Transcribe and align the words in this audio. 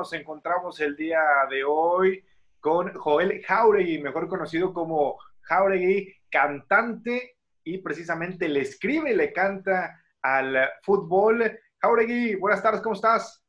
Nos 0.00 0.14
encontramos 0.14 0.80
el 0.80 0.96
día 0.96 1.20
de 1.50 1.62
hoy 1.62 2.24
con 2.58 2.90
Joel 2.94 3.42
Jauregui, 3.44 3.98
mejor 3.98 4.28
conocido 4.28 4.72
como 4.72 5.18
Jauregui, 5.42 6.10
cantante 6.30 7.36
y 7.62 7.76
precisamente 7.82 8.48
le 8.48 8.62
escribe 8.62 9.10
y 9.10 9.14
le 9.14 9.30
canta 9.30 10.02
al 10.22 10.70
fútbol. 10.80 11.60
Jauregui, 11.76 12.34
buenas 12.36 12.62
tardes, 12.62 12.80
¿cómo 12.80 12.94
estás? 12.94 13.44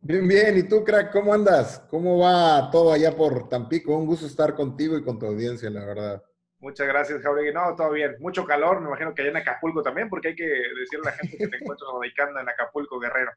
Bien, 0.00 0.28
bien. 0.28 0.56
¿Y 0.56 0.62
tú, 0.68 0.84
crack, 0.84 1.10
cómo 1.10 1.34
andas? 1.34 1.84
¿Cómo 1.90 2.20
va 2.20 2.70
todo 2.70 2.92
allá 2.92 3.16
por 3.16 3.48
Tampico? 3.48 3.96
Un 3.96 4.06
gusto 4.06 4.26
estar 4.26 4.54
contigo 4.54 4.96
y 4.96 5.02
con 5.02 5.18
tu 5.18 5.26
audiencia, 5.26 5.68
la 5.68 5.84
verdad. 5.84 6.22
Muchas 6.60 6.86
gracias, 6.86 7.22
Jauregui. 7.22 7.52
No, 7.52 7.74
todo 7.74 7.90
bien. 7.90 8.14
Mucho 8.20 8.46
calor, 8.46 8.80
me 8.80 8.86
imagino 8.86 9.12
que 9.12 9.22
allá 9.22 9.32
en 9.32 9.38
Acapulco 9.38 9.82
también, 9.82 10.08
porque 10.08 10.28
hay 10.28 10.36
que 10.36 10.46
decirle 10.46 11.08
a 11.08 11.10
la 11.10 11.16
gente 11.16 11.36
que 11.36 11.48
te 11.48 11.56
encuentras 11.60 11.90
radicando 11.92 12.38
en 12.38 12.48
Acapulco, 12.48 13.00
Guerrero. 13.00 13.32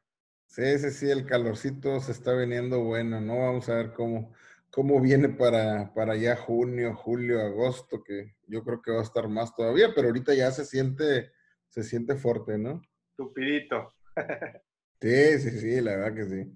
Sí, 0.46 0.78
sí, 0.78 0.90
sí, 0.90 1.10
el 1.10 1.26
calorcito 1.26 2.00
se 2.00 2.12
está 2.12 2.34
viniendo 2.34 2.82
bueno, 2.82 3.20
¿no? 3.20 3.38
Vamos 3.38 3.68
a 3.68 3.74
ver 3.74 3.92
cómo, 3.92 4.32
cómo 4.70 5.00
viene 5.00 5.28
para, 5.28 5.92
para 5.94 6.14
allá 6.14 6.36
junio, 6.36 6.94
julio, 6.94 7.40
agosto, 7.40 8.02
que 8.02 8.34
yo 8.46 8.64
creo 8.64 8.80
que 8.80 8.92
va 8.92 9.00
a 9.00 9.04
estar 9.04 9.28
más 9.28 9.54
todavía, 9.54 9.88
pero 9.94 10.08
ahorita 10.08 10.34
ya 10.34 10.50
se 10.50 10.64
siente, 10.64 11.32
se 11.68 11.82
siente 11.82 12.14
fuerte, 12.16 12.56
¿no? 12.58 12.80
Tupidito. 13.16 13.94
sí, 15.00 15.38
sí, 15.38 15.50
sí, 15.50 15.80
la 15.80 15.96
verdad 15.96 16.14
que 16.14 16.24
sí. 16.24 16.52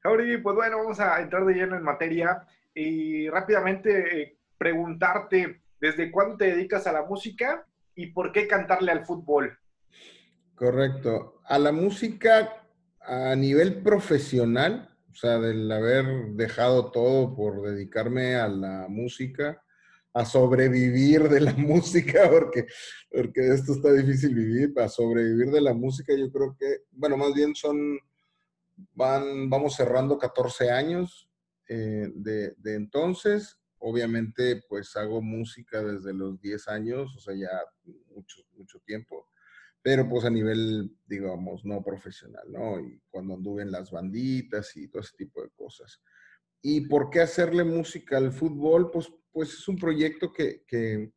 Jauregui, 0.00 0.38
pues 0.38 0.56
bueno, 0.56 0.78
vamos 0.78 1.00
a 1.00 1.20
entrar 1.20 1.44
de 1.44 1.54
lleno 1.54 1.76
en 1.76 1.82
materia 1.82 2.46
y 2.74 3.28
rápidamente 3.28 4.22
eh, 4.22 4.38
preguntarte 4.56 5.60
¿Desde 5.80 6.10
cuándo 6.10 6.36
te 6.36 6.46
dedicas 6.46 6.86
a 6.86 6.92
la 6.92 7.02
música 7.02 7.66
y 7.94 8.06
por 8.06 8.32
qué 8.32 8.48
cantarle 8.48 8.92
al 8.92 9.04
fútbol? 9.04 9.58
Correcto. 10.54 11.40
A 11.44 11.58
la 11.58 11.70
música 11.70 12.65
a 13.06 13.36
nivel 13.36 13.82
profesional, 13.82 14.90
o 15.10 15.14
sea, 15.14 15.38
del 15.38 15.70
haber 15.70 16.32
dejado 16.32 16.90
todo 16.90 17.34
por 17.34 17.62
dedicarme 17.62 18.34
a 18.34 18.48
la 18.48 18.86
música, 18.88 19.62
a 20.12 20.24
sobrevivir 20.24 21.28
de 21.28 21.40
la 21.40 21.52
música, 21.56 22.28
porque, 22.30 22.66
porque 23.10 23.52
esto 23.52 23.74
está 23.74 23.92
difícil 23.92 24.34
vivir, 24.34 24.74
para 24.74 24.88
sobrevivir 24.88 25.50
de 25.50 25.60
la 25.60 25.74
música 25.74 26.14
yo 26.16 26.30
creo 26.30 26.56
que, 26.58 26.84
bueno, 26.90 27.16
más 27.16 27.32
bien 27.34 27.54
son, 27.54 27.98
van, 28.94 29.48
vamos 29.48 29.76
cerrando 29.76 30.18
14 30.18 30.70
años 30.70 31.30
eh, 31.68 32.10
de, 32.14 32.54
de 32.58 32.74
entonces. 32.74 33.58
Obviamente 33.78 34.62
pues 34.68 34.96
hago 34.96 35.20
música 35.20 35.82
desde 35.82 36.14
los 36.14 36.40
10 36.40 36.68
años, 36.68 37.14
o 37.14 37.20
sea, 37.20 37.34
ya 37.34 37.50
mucho, 38.14 38.42
mucho 38.56 38.80
tiempo, 38.80 39.28
pero 39.86 40.08
pues 40.08 40.24
a 40.24 40.30
nivel, 40.30 40.90
digamos, 41.06 41.64
no 41.64 41.80
profesional, 41.80 42.42
¿no? 42.50 42.80
Y 42.80 43.00
cuando 43.08 43.34
anduve 43.34 43.62
en 43.62 43.70
las 43.70 43.92
banditas 43.92 44.76
y 44.76 44.88
todo 44.88 45.00
ese 45.00 45.16
tipo 45.16 45.40
de 45.40 45.50
cosas. 45.50 46.02
¿Y 46.60 46.88
por 46.88 47.08
qué 47.08 47.20
hacerle 47.20 47.62
música 47.62 48.16
al 48.16 48.32
fútbol? 48.32 48.90
Pues, 48.90 49.12
pues 49.30 49.50
es 49.50 49.68
un 49.68 49.76
proyecto 49.76 50.32
que, 50.32 50.64
que 50.66 51.12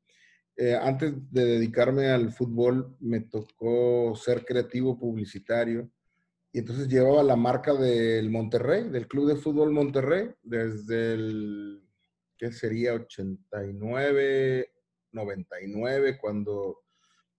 eh, 0.55 0.75
antes 0.79 1.15
de 1.31 1.45
dedicarme 1.45 2.09
al 2.09 2.31
fútbol 2.31 2.95
me 2.99 3.21
tocó 3.21 4.15
ser 4.15 4.45
creativo 4.45 4.99
publicitario. 4.99 5.89
Y 6.53 6.59
entonces 6.59 6.87
llevaba 6.87 7.23
la 7.23 7.35
marca 7.35 7.73
del 7.73 8.29
Monterrey, 8.29 8.87
del 8.87 9.07
Club 9.07 9.29
de 9.29 9.35
Fútbol 9.37 9.71
Monterrey, 9.71 10.29
desde 10.43 11.13
el 11.13 11.89
que 12.37 12.51
sería 12.51 12.93
89, 12.93 14.71
99, 15.11 16.19
cuando, 16.21 16.83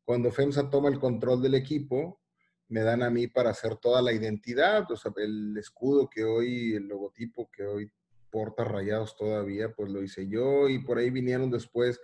cuando 0.05 0.31
FEMSA 0.31 0.71
toma 0.71 0.89
el 0.89 0.99
control 0.99 1.43
del 1.43 1.55
equipo, 1.55 2.21
me 2.69 2.83
dan 2.83 3.03
a 3.03 3.11
mí 3.11 3.27
para 3.27 3.51
hacer 3.51 3.77
toda 3.77 4.01
la 4.01 4.13
identidad, 4.13 4.91
o 4.91 4.97
sea, 4.97 5.13
el 5.17 5.57
escudo 5.59 6.09
que 6.09 6.25
hoy, 6.25 6.75
el 6.75 6.87
logotipo 6.87 7.51
que 7.51 7.65
hoy 7.65 7.91
porta 8.31 8.65
rayados 8.65 9.17
todavía, 9.17 9.73
pues 9.75 9.91
lo 9.91 10.03
hice 10.03 10.29
yo 10.29 10.69
y 10.69 10.79
por 10.79 10.99
ahí 10.99 11.11
vinieron 11.11 11.51
después 11.51 12.01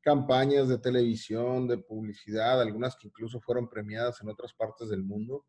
campañas 0.00 0.68
de 0.68 0.78
televisión, 0.78 1.68
de 1.68 1.78
publicidad, 1.78 2.62
algunas 2.62 2.96
que 2.96 3.08
incluso 3.08 3.40
fueron 3.40 3.68
premiadas 3.68 4.20
en 4.22 4.28
otras 4.28 4.54
partes 4.54 4.88
del 4.88 5.02
mundo. 5.02 5.44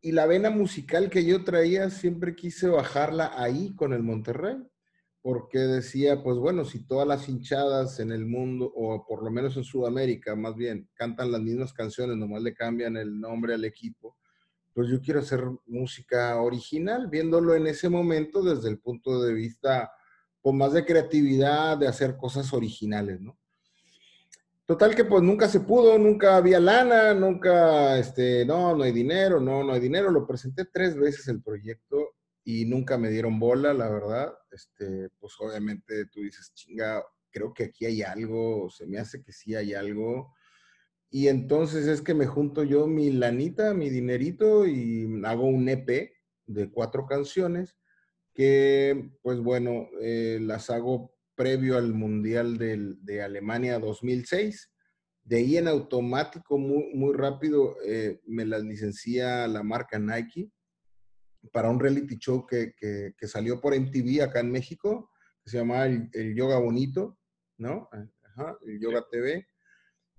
Y 0.00 0.12
la 0.12 0.26
vena 0.26 0.50
musical 0.50 1.08
que 1.08 1.24
yo 1.24 1.44
traía 1.44 1.88
siempre 1.88 2.34
quise 2.34 2.68
bajarla 2.68 3.32
ahí 3.40 3.74
con 3.76 3.92
el 3.92 4.02
Monterrey 4.02 4.56
porque 5.22 5.60
decía, 5.60 6.20
pues 6.22 6.36
bueno, 6.36 6.64
si 6.64 6.84
todas 6.84 7.06
las 7.06 7.28
hinchadas 7.28 8.00
en 8.00 8.10
el 8.10 8.26
mundo, 8.26 8.72
o 8.74 9.06
por 9.06 9.22
lo 9.22 9.30
menos 9.30 9.56
en 9.56 9.62
Sudamérica 9.62 10.34
más 10.34 10.56
bien, 10.56 10.88
cantan 10.94 11.30
las 11.30 11.40
mismas 11.40 11.72
canciones, 11.72 12.16
nomás 12.16 12.42
le 12.42 12.52
cambian 12.52 12.96
el 12.96 13.20
nombre 13.20 13.54
al 13.54 13.64
equipo, 13.64 14.16
pues 14.74 14.88
yo 14.88 15.00
quiero 15.00 15.20
hacer 15.20 15.44
música 15.66 16.40
original, 16.40 17.06
viéndolo 17.06 17.54
en 17.54 17.68
ese 17.68 17.88
momento 17.88 18.42
desde 18.42 18.68
el 18.68 18.80
punto 18.80 19.22
de 19.22 19.32
vista, 19.32 19.92
pues 20.40 20.56
más 20.56 20.72
de 20.72 20.84
creatividad, 20.84 21.78
de 21.78 21.86
hacer 21.86 22.16
cosas 22.16 22.52
originales, 22.52 23.20
¿no? 23.20 23.38
Total 24.64 24.94
que 24.94 25.04
pues 25.04 25.22
nunca 25.22 25.48
se 25.48 25.60
pudo, 25.60 25.98
nunca 25.98 26.36
había 26.36 26.58
lana, 26.58 27.14
nunca, 27.14 27.98
este, 27.98 28.44
no, 28.46 28.74
no 28.74 28.84
hay 28.84 28.92
dinero, 28.92 29.38
no, 29.38 29.62
no 29.62 29.72
hay 29.72 29.80
dinero. 29.80 30.10
Lo 30.10 30.26
presenté 30.26 30.64
tres 30.64 30.96
veces 30.96 31.28
el 31.28 31.42
proyecto 31.42 32.01
y 32.44 32.64
nunca 32.64 32.98
me 32.98 33.10
dieron 33.10 33.38
bola, 33.38 33.72
la 33.72 33.88
verdad. 33.88 34.32
Este, 34.50 35.08
pues 35.18 35.34
obviamente 35.38 36.06
tú 36.06 36.20
dices, 36.20 36.52
chinga, 36.54 37.04
creo 37.30 37.52
que 37.54 37.64
aquí 37.64 37.86
hay 37.86 38.02
algo, 38.02 38.68
se 38.70 38.86
me 38.86 38.98
hace 38.98 39.22
que 39.22 39.32
sí 39.32 39.54
hay 39.54 39.74
algo. 39.74 40.34
Y 41.10 41.28
entonces 41.28 41.86
es 41.86 42.00
que 42.00 42.14
me 42.14 42.26
junto 42.26 42.64
yo 42.64 42.86
mi 42.86 43.10
lanita, 43.10 43.74
mi 43.74 43.90
dinerito 43.90 44.66
y 44.66 45.22
hago 45.24 45.44
un 45.46 45.68
EP 45.68 46.12
de 46.46 46.70
cuatro 46.70 47.06
canciones 47.06 47.76
que, 48.34 49.10
pues 49.22 49.38
bueno, 49.40 49.88
eh, 50.00 50.38
las 50.40 50.70
hago 50.70 51.14
previo 51.34 51.76
al 51.76 51.92
Mundial 51.92 52.56
de 52.58 53.22
Alemania 53.22 53.78
2006. 53.78 54.70
De 55.24 55.36
ahí 55.36 55.56
en 55.56 55.68
automático, 55.68 56.58
muy, 56.58 56.94
muy 56.94 57.14
rápido, 57.14 57.76
eh, 57.84 58.20
me 58.26 58.44
las 58.44 58.62
licencia 58.62 59.46
la 59.46 59.62
marca 59.62 59.98
Nike 59.98 60.50
para 61.50 61.70
un 61.70 61.80
reality 61.80 62.16
show 62.18 62.46
que, 62.46 62.74
que, 62.76 63.26
salió 63.26 63.60
por 63.60 63.74
MTV 63.74 64.22
acá 64.22 64.40
en 64.40 64.52
México, 64.52 65.10
que 65.42 65.50
se 65.50 65.58
llamaba 65.58 65.86
el, 65.86 66.34
Yoga 66.36 66.58
Bonito, 66.58 67.18
¿no? 67.58 67.88
Ajá, 68.22 68.56
el 68.66 68.80
Yoga 68.80 69.04
TV. 69.10 69.46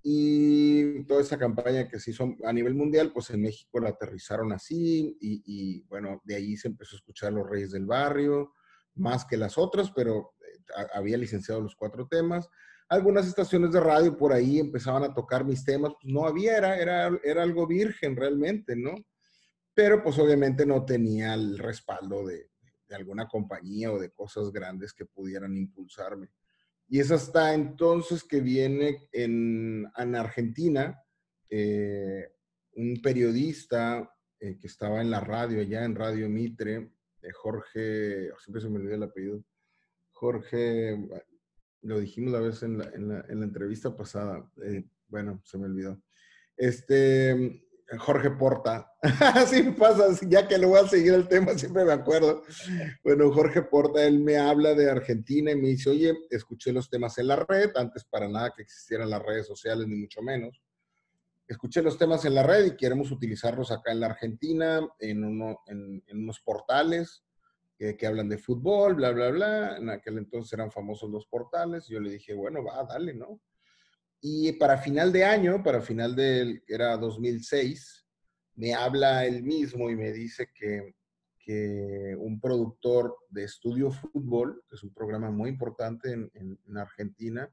Y 0.02 1.02
toda 1.04 1.22
esa 1.22 1.38
campaña 1.38 1.88
que 1.88 1.98
se 1.98 2.10
hizo 2.10 2.36
a 2.44 2.52
nivel 2.52 2.74
mundial, 2.74 3.10
pues 3.12 3.30
en 3.30 3.40
México 3.40 3.80
la 3.80 3.90
aterrizaron 3.90 4.52
así 4.52 5.16
y, 5.18 5.42
y, 5.46 5.82
bueno, 5.84 6.20
de 6.24 6.34
ahí 6.34 6.56
se 6.58 6.68
empezó 6.68 6.96
a 6.96 6.98
escuchar 6.98 7.32
Los 7.32 7.48
Reyes 7.48 7.72
del 7.72 7.86
Barrio, 7.86 8.52
más 8.94 9.24
que 9.24 9.38
las 9.38 9.56
otras, 9.56 9.90
pero 9.92 10.34
eh, 10.40 10.86
había 10.92 11.16
licenciado 11.16 11.62
los 11.62 11.74
cuatro 11.74 12.06
temas. 12.06 12.48
Algunas 12.90 13.26
estaciones 13.26 13.72
de 13.72 13.80
radio 13.80 14.14
por 14.14 14.34
ahí 14.34 14.58
empezaban 14.58 15.04
a 15.04 15.14
tocar 15.14 15.42
mis 15.42 15.64
temas, 15.64 15.94
pues 16.00 16.12
no 16.12 16.26
había, 16.26 16.58
era, 16.58 16.76
era, 16.76 17.18
era 17.24 17.42
algo 17.42 17.66
virgen 17.66 18.14
realmente, 18.14 18.76
¿no? 18.76 18.94
Pero 19.74 20.02
pues 20.02 20.18
obviamente 20.18 20.64
no 20.64 20.84
tenía 20.84 21.34
el 21.34 21.58
respaldo 21.58 22.26
de, 22.26 22.50
alguna 22.90 23.26
compañía 23.26 23.90
o 23.90 23.98
de 23.98 24.12
cosas 24.12 24.52
grandes 24.52 24.92
que 24.92 25.04
pudieran 25.04 25.56
impulsarme. 25.56 26.30
Y 26.88 27.00
es 27.00 27.10
hasta 27.10 27.52
entonces 27.52 28.22
que 28.22 28.40
viene 28.40 29.08
en, 29.10 29.90
Argentina 29.96 31.02
eh, 31.50 32.32
un 32.76 33.02
periodista 33.02 34.08
eh, 34.38 34.56
que 34.60 34.68
estaba 34.68 35.00
en 35.00 35.10
la 35.10 35.18
radio, 35.18 35.60
allá 35.60 35.84
en 35.84 35.96
Radio 35.96 36.28
Mitre, 36.28 36.92
de 37.20 37.32
Jorge, 37.32 38.30
siempre 38.38 38.60
se 38.60 38.68
me 38.68 38.76
olvidó 38.76 38.94
el 38.94 39.02
apellido, 39.02 39.44
Jorge, 40.12 41.08
lo 41.82 41.98
dijimos 41.98 42.32
la 42.32 42.40
vez 42.40 42.62
en 42.62 42.78
la, 42.78 43.24
entrevista 43.28 43.96
pasada, 43.96 44.48
eh, 44.62 44.84
bueno, 45.08 45.40
se 45.44 45.58
me 45.58 45.66
olvidó. 45.66 46.00
Este, 46.56 47.64
Jorge 47.98 48.30
Porta. 48.30 48.92
Así 49.02 49.62
pasa, 49.72 50.06
ya 50.26 50.48
que 50.48 50.58
lo 50.58 50.68
voy 50.68 50.80
a 50.80 50.88
seguir 50.88 51.14
el 51.14 51.28
tema, 51.28 51.56
siempre 51.56 51.84
me 51.84 51.92
acuerdo. 51.92 52.42
Bueno, 53.02 53.30
Jorge 53.32 53.62
Porta, 53.62 54.04
él 54.04 54.20
me 54.20 54.36
habla 54.36 54.74
de 54.74 54.90
Argentina 54.90 55.50
y 55.50 55.56
me 55.56 55.68
dice, 55.68 55.90
oye, 55.90 56.14
escuché 56.30 56.72
los 56.72 56.88
temas 56.88 57.18
en 57.18 57.28
la 57.28 57.36
red, 57.36 57.70
antes 57.76 58.04
para 58.04 58.28
nada 58.28 58.52
que 58.56 58.62
existieran 58.62 59.10
las 59.10 59.22
redes 59.22 59.46
sociales, 59.46 59.86
ni 59.86 59.96
mucho 59.96 60.22
menos. 60.22 60.62
Escuché 61.46 61.82
los 61.82 61.98
temas 61.98 62.24
en 62.24 62.34
la 62.34 62.42
red 62.42 62.64
y 62.64 62.76
queremos 62.76 63.10
utilizarlos 63.10 63.70
acá 63.70 63.92
en 63.92 64.00
la 64.00 64.06
Argentina, 64.06 64.80
en, 64.98 65.24
uno, 65.24 65.60
unos 66.12 66.40
portales 66.40 67.22
que, 67.76 67.96
que, 67.96 68.06
hablan 68.06 68.30
de 68.30 68.38
fútbol, 68.38 68.94
bla, 68.94 69.10
bla, 69.10 69.30
bla. 69.30 69.76
En 69.76 69.90
aquel 69.90 70.16
entonces 70.16 70.52
eran 70.54 70.72
famosos 70.72 71.10
los 71.10 71.26
portales. 71.26 71.86
Yo 71.86 72.00
le 72.00 72.12
dije, 72.12 72.32
bueno, 72.32 72.64
va, 72.64 72.82
dale, 72.84 73.12
¿no? 73.12 73.40
Y 74.26 74.52
para 74.52 74.78
final 74.78 75.12
de 75.12 75.22
año, 75.22 75.62
para 75.62 75.82
final 75.82 76.16
del, 76.16 76.64
era 76.66 76.96
2006, 76.96 78.06
me 78.54 78.72
habla 78.72 79.26
él 79.26 79.42
mismo 79.42 79.90
y 79.90 79.96
me 79.96 80.12
dice 80.12 80.48
que, 80.54 80.94
que 81.38 82.16
un 82.18 82.40
productor 82.40 83.18
de 83.28 83.44
Estudio 83.44 83.90
Fútbol, 83.90 84.64
que 84.66 84.76
es 84.76 84.82
un 84.82 84.94
programa 84.94 85.30
muy 85.30 85.50
importante 85.50 86.12
en, 86.12 86.30
en, 86.32 86.78
Argentina, 86.78 87.52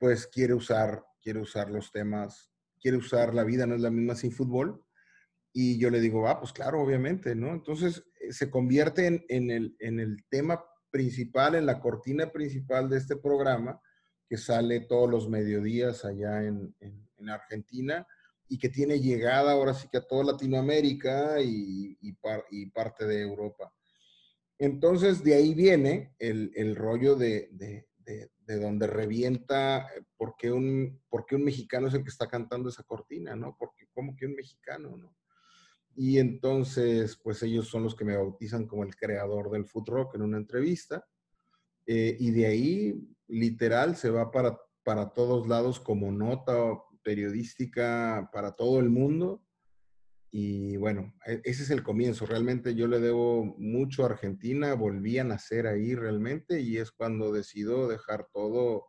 pues 0.00 0.26
quiere 0.26 0.54
usar, 0.54 1.04
quiere 1.22 1.38
usar 1.38 1.70
los 1.70 1.92
temas, 1.92 2.50
quiere 2.80 2.96
usar 2.96 3.32
La 3.32 3.44
vida 3.44 3.64
no 3.64 3.76
es 3.76 3.80
la 3.80 3.92
misma 3.92 4.16
sin 4.16 4.32
fútbol. 4.32 4.84
Y 5.52 5.78
yo 5.78 5.88
le 5.88 6.00
digo, 6.00 6.26
ah, 6.26 6.40
pues 6.40 6.52
claro, 6.52 6.82
obviamente, 6.82 7.36
¿no? 7.36 7.52
Entonces 7.52 8.02
eh, 8.18 8.32
se 8.32 8.50
convierte 8.50 9.06
en, 9.06 9.24
en, 9.28 9.52
el, 9.52 9.76
en 9.78 10.00
el 10.00 10.24
tema 10.28 10.64
principal, 10.90 11.54
en 11.54 11.66
la 11.66 11.78
cortina 11.78 12.32
principal 12.32 12.90
de 12.90 12.98
este 12.98 13.14
programa, 13.14 13.80
que 14.32 14.38
sale 14.38 14.80
todos 14.80 15.10
los 15.10 15.28
mediodías 15.28 16.06
allá 16.06 16.42
en, 16.42 16.74
en, 16.80 17.06
en 17.18 17.28
Argentina 17.28 18.06
y 18.48 18.56
que 18.56 18.70
tiene 18.70 18.98
llegada 18.98 19.52
ahora 19.52 19.74
sí 19.74 19.88
que 19.92 19.98
a 19.98 20.06
toda 20.06 20.32
Latinoamérica 20.32 21.38
y, 21.42 21.98
y, 22.00 22.12
par, 22.14 22.46
y 22.50 22.64
parte 22.70 23.04
de 23.04 23.20
Europa. 23.20 23.70
Entonces, 24.56 25.22
de 25.22 25.34
ahí 25.34 25.52
viene 25.52 26.14
el, 26.18 26.50
el 26.54 26.74
rollo 26.76 27.14
de, 27.14 27.50
de, 27.52 27.88
de, 27.98 28.30
de, 28.46 28.58
donde 28.58 28.86
revienta 28.86 29.86
eh, 29.94 30.02
por 30.16 30.34
qué, 30.38 30.50
un, 30.50 31.02
por 31.10 31.26
qué 31.26 31.36
un 31.36 31.44
mexicano 31.44 31.88
es 31.88 31.92
el 31.92 32.02
que 32.02 32.08
está 32.08 32.26
cantando 32.26 32.70
esa 32.70 32.84
cortina, 32.84 33.36
¿no? 33.36 33.54
Porque, 33.58 33.84
¿cómo 33.92 34.16
que 34.16 34.24
un 34.24 34.34
mexicano, 34.34 34.96
no? 34.96 35.14
Y 35.94 36.18
entonces, 36.18 37.20
pues 37.22 37.42
ellos 37.42 37.68
son 37.68 37.82
los 37.82 37.94
que 37.94 38.06
me 38.06 38.16
bautizan 38.16 38.66
como 38.66 38.82
el 38.82 38.96
creador 38.96 39.50
del 39.50 39.66
food 39.66 39.90
rock 39.90 40.14
en 40.14 40.22
una 40.22 40.38
entrevista. 40.38 41.06
Eh, 41.84 42.16
y 42.18 42.30
de 42.30 42.46
ahí, 42.46 42.94
literal, 43.32 43.96
se 43.96 44.10
va 44.10 44.30
para, 44.30 44.60
para 44.84 45.10
todos 45.10 45.48
lados 45.48 45.80
como 45.80 46.12
nota 46.12 46.52
periodística 47.02 48.28
para 48.32 48.52
todo 48.52 48.78
el 48.78 48.90
mundo. 48.90 49.42
Y 50.30 50.76
bueno, 50.76 51.14
e, 51.26 51.40
ese 51.44 51.62
es 51.62 51.70
el 51.70 51.82
comienzo. 51.82 52.26
Realmente 52.26 52.74
yo 52.74 52.86
le 52.86 53.00
debo 53.00 53.44
mucho 53.58 54.02
a 54.02 54.06
Argentina, 54.06 54.74
volví 54.74 55.18
a 55.18 55.24
nacer 55.24 55.66
ahí 55.66 55.94
realmente 55.94 56.60
y 56.60 56.76
es 56.76 56.92
cuando 56.92 57.32
decido 57.32 57.88
dejar 57.88 58.26
todo, 58.32 58.88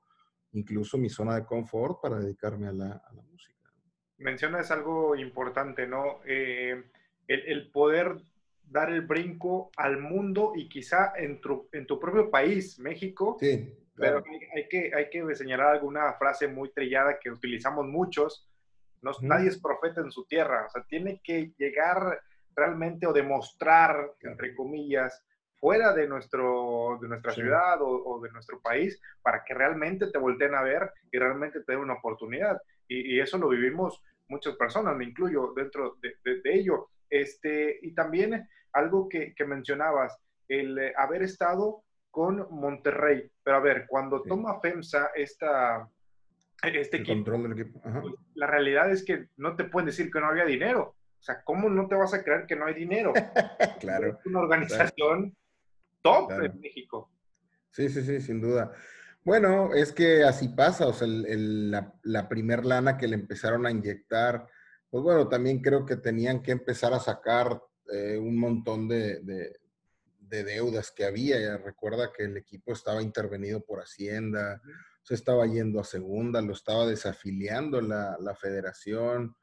incluso 0.51 0.97
mi 0.97 1.09
zona 1.09 1.35
de 1.35 1.45
confort, 1.45 2.01
para 2.01 2.19
dedicarme 2.19 2.67
a 2.67 2.73
la, 2.73 2.87
a 2.87 3.13
la 3.13 3.21
música. 3.21 3.71
Mencionas 4.17 4.71
algo 4.71 5.15
importante, 5.15 5.87
¿no? 5.87 6.19
Eh, 6.25 6.83
el, 7.27 7.39
el, 7.47 7.71
poder 7.71 8.21
dar 8.69 8.91
el 8.91 9.01
brinco 9.01 9.71
al 9.77 9.99
mundo 9.99 10.51
y 10.55 10.67
quizá 10.67 11.13
en 11.17 11.39
tu, 11.39 11.69
en 11.71 11.87
tu 11.87 11.99
propio 11.99 12.29
país, 12.29 12.77
México. 12.79 13.37
Sí. 13.39 13.82
Pero 13.95 14.23
hay, 14.25 14.39
hay, 14.55 14.67
que, 14.67 14.91
hay 14.95 15.09
que 15.09 15.35
señalar 15.35 15.67
alguna 15.67 16.13
frase 16.13 16.47
muy 16.47 16.71
trillada 16.71 17.19
que 17.19 17.29
utilizamos 17.29 17.85
muchos, 17.85 18.49
no, 19.03 19.11
mm. 19.11 19.27
Nadie 19.27 19.49
es 19.49 19.59
profeta 19.59 20.01
en 20.01 20.11
su 20.11 20.25
tierra, 20.25 20.65
o 20.65 20.69
sea, 20.69 20.83
tiene 20.83 21.21
que 21.23 21.53
llegar 21.57 22.21
realmente 22.55 23.05
o 23.05 23.13
demostrar, 23.13 24.13
entre 24.21 24.55
comillas, 24.55 25.23
fuera 25.59 25.93
de, 25.93 26.07
nuestro, 26.07 26.97
de 27.01 27.07
nuestra 27.07 27.33
sí. 27.33 27.41
ciudad 27.41 27.81
o, 27.81 27.87
o, 27.87 28.21
de 28.21 28.31
nuestro 28.31 28.61
país 28.61 28.99
para 29.21 29.43
que 29.43 29.53
realmente 29.53 30.07
te 30.07 30.17
volteen 30.17 30.55
a 30.55 30.61
ver 30.61 30.91
y 31.11 31.17
realmente 31.17 31.61
te 31.61 31.71
den 31.73 31.81
una 31.81 31.93
oportunidad. 31.93 32.61
Y, 32.87 33.15
y 33.15 33.19
eso 33.19 33.37
lo 33.37 33.49
vivimos 33.49 34.01
muchas 34.27 34.55
personas, 34.55 34.95
me 34.95 35.05
incluyo 35.05 35.53
dentro 35.55 35.97
de, 36.01 36.15
de, 36.23 36.41
de 36.41 36.53
ello. 36.53 36.89
Este, 37.09 37.79
y 37.81 37.93
también 37.93 38.47
algo 38.73 39.07
que, 39.07 39.33
que 39.35 39.45
mencionabas, 39.45 40.17
el 40.47 40.77
eh, 40.77 40.93
haber 40.97 41.23
estado 41.23 41.83
con 42.13 42.47
Monterrey. 42.51 43.27
Pero 43.43 43.57
a 43.57 43.59
ver, 43.59 43.87
cuando 43.87 44.19
sí. 44.19 44.29
toma 44.29 44.59
FEMSA 44.59 45.09
esta, 45.15 45.89
este 46.61 46.97
el 46.97 47.01
equipo, 47.01 47.15
control 47.15 47.43
del 47.43 47.51
equipo. 47.53 47.81
Pues, 47.81 48.13
la 48.35 48.45
realidad 48.45 48.91
es 48.91 49.03
que 49.03 49.29
no 49.37 49.55
te 49.55 49.63
pueden 49.63 49.87
decir 49.87 50.11
que 50.11 50.19
no 50.19 50.27
había 50.27 50.45
dinero. 50.45 50.95
O 51.19 51.23
sea, 51.23 51.41
¿cómo 51.43 51.69
no 51.69 51.87
te 51.87 51.95
vas 51.95 52.13
a 52.13 52.23
creer 52.23 52.45
que 52.45 52.55
no 52.55 52.67
hay 52.67 52.75
dinero? 52.75 53.13
claro. 53.79 54.19
Es 54.19 54.25
una 54.27 54.41
organización 54.41 55.31
claro. 55.31 55.33
top 56.03 56.27
claro. 56.27 56.45
en 56.45 56.59
México. 56.59 57.09
Sí, 57.71 57.89
sí, 57.89 58.03
sí, 58.03 58.21
sin 58.21 58.41
duda. 58.41 58.71
Bueno, 59.23 59.73
es 59.73 59.91
que 59.91 60.23
así 60.23 60.49
pasa, 60.49 60.85
o 60.85 60.93
sea, 60.93 61.07
el, 61.07 61.25
el, 61.25 61.71
la, 61.71 61.95
la 62.03 62.29
primer 62.29 62.63
lana 62.63 62.95
que 62.95 63.07
le 63.07 63.15
empezaron 63.15 63.65
a 63.65 63.71
inyectar, 63.71 64.45
pues 64.91 65.03
bueno, 65.03 65.27
también 65.27 65.63
creo 65.63 65.83
que 65.83 65.95
tenían 65.95 66.43
que 66.43 66.51
empezar 66.51 66.93
a 66.93 66.99
sacar 66.99 67.59
eh, 67.91 68.19
un 68.19 68.37
montón 68.37 68.87
de, 68.87 69.21
de, 69.21 69.55
de, 70.33 70.43
deudas 70.43 70.91
que 70.91 71.05
había. 71.05 71.39
Ya 71.39 71.57
recuerda 71.57 72.11
que 72.11 72.23
el 72.23 72.37
equipo 72.37 72.73
estaba 72.73 73.01
intervenido 73.01 73.61
por 73.61 73.79
Hacienda, 73.79 74.61
se 75.03 75.15
estaba 75.15 75.45
yendo 75.45 75.79
a 75.79 75.83
segunda, 75.83 76.41
lo 76.41 76.53
estaba 76.53 76.85
desafiliando 76.87 77.81
la, 77.81 78.17
la 78.19 78.35
federación. 78.35 79.35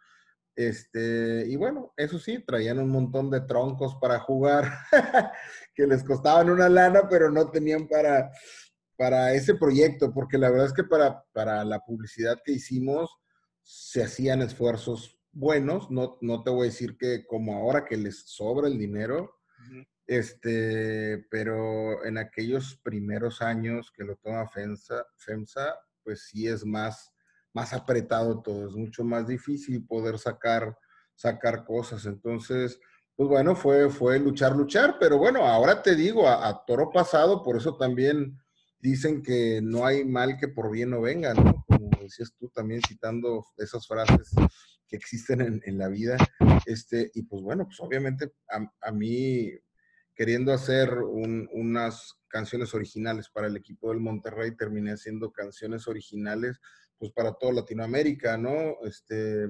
Este, 0.57 1.47
y 1.47 1.57
bueno, 1.57 1.93
eso 1.97 2.19
sí, 2.19 2.45
traían 2.45 2.79
un 2.79 2.91
montón 2.91 3.31
de 3.31 3.41
troncos 3.41 3.97
para 4.01 4.19
jugar 4.19 4.71
que 5.75 5.87
les 5.87 6.03
costaban 6.05 6.51
una 6.51 6.69
lana, 6.69 7.09
pero 7.09 7.31
no 7.31 7.51
tenían 7.51 7.89
para, 7.89 8.31
para 8.97 9.33
ese 9.33 9.55
proyecto, 9.55 10.13
porque 10.13 10.39
la 10.39 10.51
verdad 10.51 10.67
es 10.67 10.73
que 10.73 10.85
para, 10.85 11.25
para 11.33 11.65
la 11.65 11.81
publicidad 11.81 12.39
que 12.45 12.53
hicimos 12.53 13.11
se 13.63 14.03
hacían 14.03 14.43
esfuerzos 14.43 15.19
buenos, 15.33 15.91
no, 15.91 16.19
no 16.21 16.43
te 16.43 16.51
voy 16.51 16.63
a 16.63 16.71
decir 16.71 16.97
que 16.99 17.25
como 17.27 17.57
ahora 17.57 17.85
que 17.85 17.97
les 17.97 18.25
sobra 18.27 18.67
el 18.67 18.79
dinero, 18.79 19.37
uh 19.59 19.75
-huh. 19.75 19.87
Este, 20.11 21.25
pero 21.31 22.05
en 22.05 22.19
aquellos 22.19 22.75
primeros 22.83 23.43
años 23.43 23.93
que 23.97 24.03
lo 24.03 24.17
toma 24.17 24.49
FEMSA, 24.49 25.07
FEMSA, 25.19 25.79
pues 26.03 26.25
sí 26.25 26.49
es 26.49 26.67
más, 26.67 27.13
más 27.53 27.73
apretado 27.73 28.43
todo, 28.43 28.67
es 28.67 28.75
mucho 28.75 29.05
más 29.05 29.29
difícil 29.29 29.87
poder 29.87 30.19
sacar, 30.19 30.77
sacar 31.15 31.65
cosas. 31.65 32.07
Entonces, 32.07 32.81
pues 33.15 33.29
bueno, 33.29 33.55
fue, 33.55 33.89
fue 33.89 34.19
luchar, 34.19 34.57
luchar, 34.57 34.97
pero 34.99 35.17
bueno, 35.17 35.47
ahora 35.47 35.81
te 35.81 35.95
digo, 35.95 36.27
a, 36.27 36.49
a 36.49 36.65
toro 36.65 36.91
pasado, 36.91 37.45
por 37.45 37.57
eso 37.57 37.77
también 37.77 38.37
dicen 38.81 39.23
que 39.23 39.61
no 39.63 39.87
hay 39.87 40.05
mal 40.05 40.37
que 40.39 40.49
por 40.49 40.73
bien 40.73 40.91
no 40.91 41.03
venga, 41.03 41.35
¿no? 41.35 41.65
Como 41.69 41.89
decías 42.03 42.35
tú 42.37 42.49
también 42.49 42.81
citando 42.85 43.47
esas 43.59 43.87
frases 43.87 44.33
que 44.89 44.97
existen 44.97 45.41
en, 45.41 45.63
en 45.67 45.79
la 45.79 45.87
vida. 45.87 46.17
Este, 46.67 47.13
y 47.15 47.23
pues 47.23 47.43
bueno, 47.43 47.67
pues 47.67 47.79
obviamente 47.79 48.33
a, 48.51 48.89
a 48.89 48.91
mí 48.91 49.53
queriendo 50.15 50.53
hacer 50.53 50.99
un, 50.99 51.49
unas 51.53 52.15
canciones 52.29 52.75
originales 52.75 53.29
para 53.29 53.47
el 53.47 53.57
equipo 53.57 53.91
del 53.91 54.01
Monterrey, 54.01 54.57
terminé 54.57 54.93
haciendo 54.93 55.33
canciones 55.33 55.89
originales 55.89 56.61
pues 56.99 57.13
para 57.13 57.33
toda 57.33 57.55
Latinoamérica, 57.55 58.37
¿no? 58.37 58.77
Este, 58.85 59.49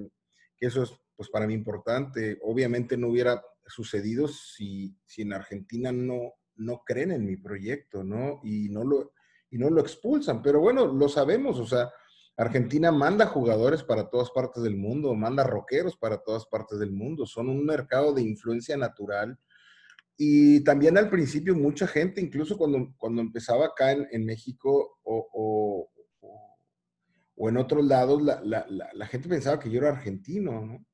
que 0.57 0.67
eso 0.67 0.85
es 0.85 0.93
pues 1.17 1.29
para 1.29 1.47
mí 1.47 1.55
importante. 1.55 2.39
Obviamente 2.43 2.97
no 2.97 3.09
hubiera 3.09 3.43
sucedido 3.67 4.29
si, 4.29 4.97
si 5.05 5.23
en 5.23 5.33
Argentina 5.33 5.93
no, 5.93 6.35
no 6.57 6.83
creen 6.85 7.11
en 7.11 7.27
mi 7.27 7.37
proyecto, 7.37 8.05
¿no? 8.05 8.41
Y 8.43 8.69
no 8.69 8.85
lo, 8.85 9.13
y 9.51 9.59
no 9.59 9.69
lo 9.69 9.81
expulsan. 9.81 10.43
Pero 10.43 10.61
bueno, 10.61 10.87
lo 10.87 11.09
sabemos, 11.09 11.59
o 11.59 11.67
sea, 11.67 11.93
Argentina 12.37 12.91
manda 12.91 13.27
jugadores 13.27 13.83
para 13.83 14.09
todas 14.09 14.31
partes 14.31 14.63
del 14.63 14.77
mundo, 14.77 15.15
manda 15.15 15.45
rockeros 15.45 15.97
para 15.97 16.23
todas 16.23 16.47
partes 16.47 16.79
del 16.79 16.93
mundo, 16.93 17.27
son 17.27 17.51
un 17.51 17.67
mercado 17.67 18.15
de 18.15 18.23
influencia 18.23 18.77
natural. 18.77 19.39
Y 20.23 20.61
también 20.65 20.99
al 20.99 21.09
principio 21.09 21.55
mucha 21.55 21.87
gente, 21.87 22.21
incluso 22.21 22.59
cuando, 22.59 22.93
cuando 22.99 23.23
empezaba 23.23 23.65
acá 23.65 23.93
en, 23.93 24.27
México 24.27 24.99
o, 25.03 25.89
o, 27.35 27.49
en 27.49 27.57
otros 27.57 27.87
lados, 27.87 28.21
la, 28.21 28.39
la, 28.45 28.67
la, 28.69 28.91
la, 28.93 29.07
gente 29.07 29.31
pensaba 29.31 29.59
que 29.59 29.71
yo 29.71 29.79
era 29.81 29.89
argentino, 29.89 30.61
¿no? 30.61 30.87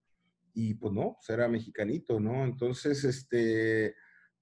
Y 0.54 0.74
pues 0.74 0.92
no, 0.94 1.16
pues 1.18 1.28
era 1.30 1.48
mexicanito, 1.48 2.20
¿no? 2.20 2.44
Entonces, 2.44 3.02
este, 3.02 3.96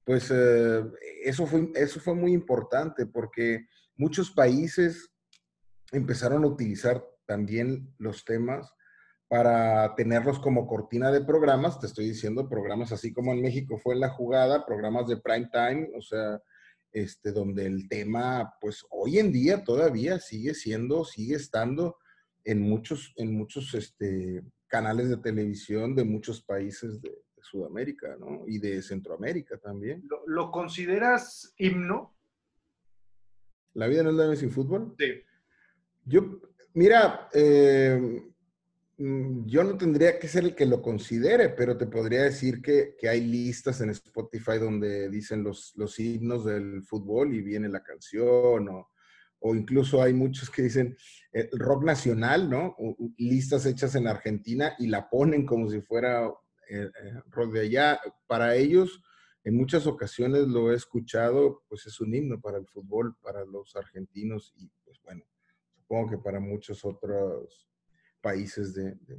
pues 0.04 0.30
eh, 0.30 0.85
eso, 1.25 1.47
fue, 1.47 1.70
eso 1.76 1.99
fue 1.99 2.14
muy 2.14 2.35
importante 2.35 3.06
porque 3.06 3.66
muchos 3.97 4.32
países 4.32 5.11
empezaron 5.92 6.44
a 6.44 6.49
utilizar 6.49 7.02
también 7.25 7.90
los 7.97 8.23
temas 8.26 8.70
para 9.35 9.97
tenerlos 9.97 10.38
como 10.38 10.64
cortina 10.64 11.11
de 11.11 11.21
programas, 11.21 11.81
te 11.81 11.88
estoy 11.88 12.07
diciendo 12.07 12.49
programas 12.49 12.93
así 12.93 13.12
como 13.12 13.33
en 13.33 13.43
México 13.43 13.76
fue 13.79 13.97
la 13.97 14.09
jugada, 14.09 14.64
programas 14.64 15.09
de 15.09 15.17
prime 15.17 15.50
time, 15.53 15.91
o 15.99 16.03
sea, 16.03 16.41
este, 16.93 17.33
donde 17.33 17.67
el 17.67 17.88
tema, 17.88 18.55
pues 18.61 18.87
hoy 18.91 19.19
en 19.19 19.33
día 19.33 19.64
todavía 19.64 20.21
sigue 20.21 20.55
siendo, 20.55 21.05
sigue 21.05 21.35
estando 21.35 21.97
en 22.45 22.61
muchos, 22.61 23.12
en 23.17 23.37
muchos 23.37 23.75
este, 23.75 24.45
canales 24.69 25.09
de 25.09 25.17
televisión 25.17 25.97
de 25.97 26.05
muchos 26.05 26.41
países 26.41 27.03
de, 27.03 27.11
de 27.11 27.43
Sudamérica, 27.43 28.17
¿no? 28.21 28.45
Y 28.47 28.61
de 28.61 28.83
Centroamérica 28.83 29.59
también. 29.59 30.05
¿Lo, 30.09 30.23
¿Lo, 30.29 30.53
consideras 30.53 31.53
himno? 31.59 32.14
¿La 33.73 33.88
vida 33.88 34.05
no 34.05 34.11
es 34.11 34.14
la 34.14 34.37
sin 34.37 34.53
fútbol? 34.53 34.95
Sí. 34.97 35.23
Yo, 36.05 36.41
mira, 36.73 37.29
eh, 37.35 38.31
yo 38.96 39.64
no 39.64 39.76
tendría 39.76 40.18
que 40.18 40.28
ser 40.28 40.44
el 40.44 40.54
que 40.54 40.66
lo 40.66 40.80
considere, 40.80 41.48
pero 41.48 41.76
te 41.76 41.86
podría 41.86 42.22
decir 42.22 42.62
que, 42.62 42.94
que 42.98 43.08
hay 43.08 43.20
listas 43.22 43.80
en 43.80 43.90
Spotify 43.90 44.58
donde 44.58 45.08
dicen 45.10 45.42
los, 45.42 45.72
los, 45.76 45.98
himnos 45.98 46.44
del 46.44 46.82
fútbol 46.84 47.34
y 47.34 47.42
viene 47.42 47.68
la 47.68 47.82
canción, 47.82 48.68
o, 48.68 48.90
o 49.40 49.54
incluso 49.54 50.00
hay 50.00 50.14
muchos 50.14 50.48
que 50.48 50.62
dicen 50.62 50.96
el 51.32 51.50
rock 51.58 51.84
nacional, 51.84 52.48
¿no? 52.48 52.76
listas 53.18 53.66
hechas 53.66 53.94
en 53.96 54.06
Argentina 54.06 54.74
y 54.78 54.86
la 54.86 55.10
ponen 55.10 55.44
como 55.44 55.68
si 55.68 55.80
fuera 55.80 56.26
eh, 56.68 56.88
eh, 56.88 57.22
rock 57.30 57.52
de 57.52 57.60
allá. 57.60 58.00
Para 58.26 58.54
ellos, 58.54 59.02
en 59.42 59.56
muchas 59.56 59.86
ocasiones 59.86 60.46
lo 60.46 60.72
he 60.72 60.76
escuchado, 60.76 61.62
pues 61.68 61.86
es 61.86 62.00
un 62.00 62.14
himno 62.14 62.40
para 62.40 62.58
el 62.58 62.66
fútbol, 62.66 63.16
para 63.20 63.44
los 63.44 63.74
argentinos 63.76 64.54
y 64.56 64.70
pues 64.84 65.00
bueno, 65.02 65.24
supongo 65.74 66.10
que 66.10 66.18
para 66.18 66.40
muchos 66.40 66.84
otros 66.84 67.68
países 68.28 68.75
de, 68.75 68.95
de, 69.07 69.16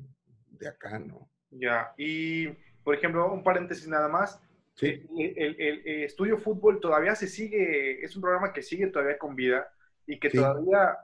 de 0.60 0.68
acá, 0.68 0.98
¿no? 1.00 1.30
Ya, 1.52 1.94
y 1.98 2.48
por 2.84 2.96
ejemplo, 2.96 3.32
un 3.32 3.44
paréntesis 3.44 3.88
nada 3.88 4.08
más, 4.10 4.42
Sí. 4.74 5.08
el, 5.18 5.56
el- 5.58 5.82
el 5.88 6.04
Estudio 6.04 6.38
Fútbol 6.38 6.82
todavía 6.82 7.16
se 7.16 7.28
sigue, 7.28 8.04
es 8.04 8.14
un 8.16 8.22
programa 8.24 8.52
que 8.52 8.62
sigue 8.62 8.88
todavía 8.88 9.18
con 9.18 9.34
vida 9.36 9.72
y 10.06 10.20
que 10.20 10.30
Sí. 10.30 10.38
todavía 10.38 10.98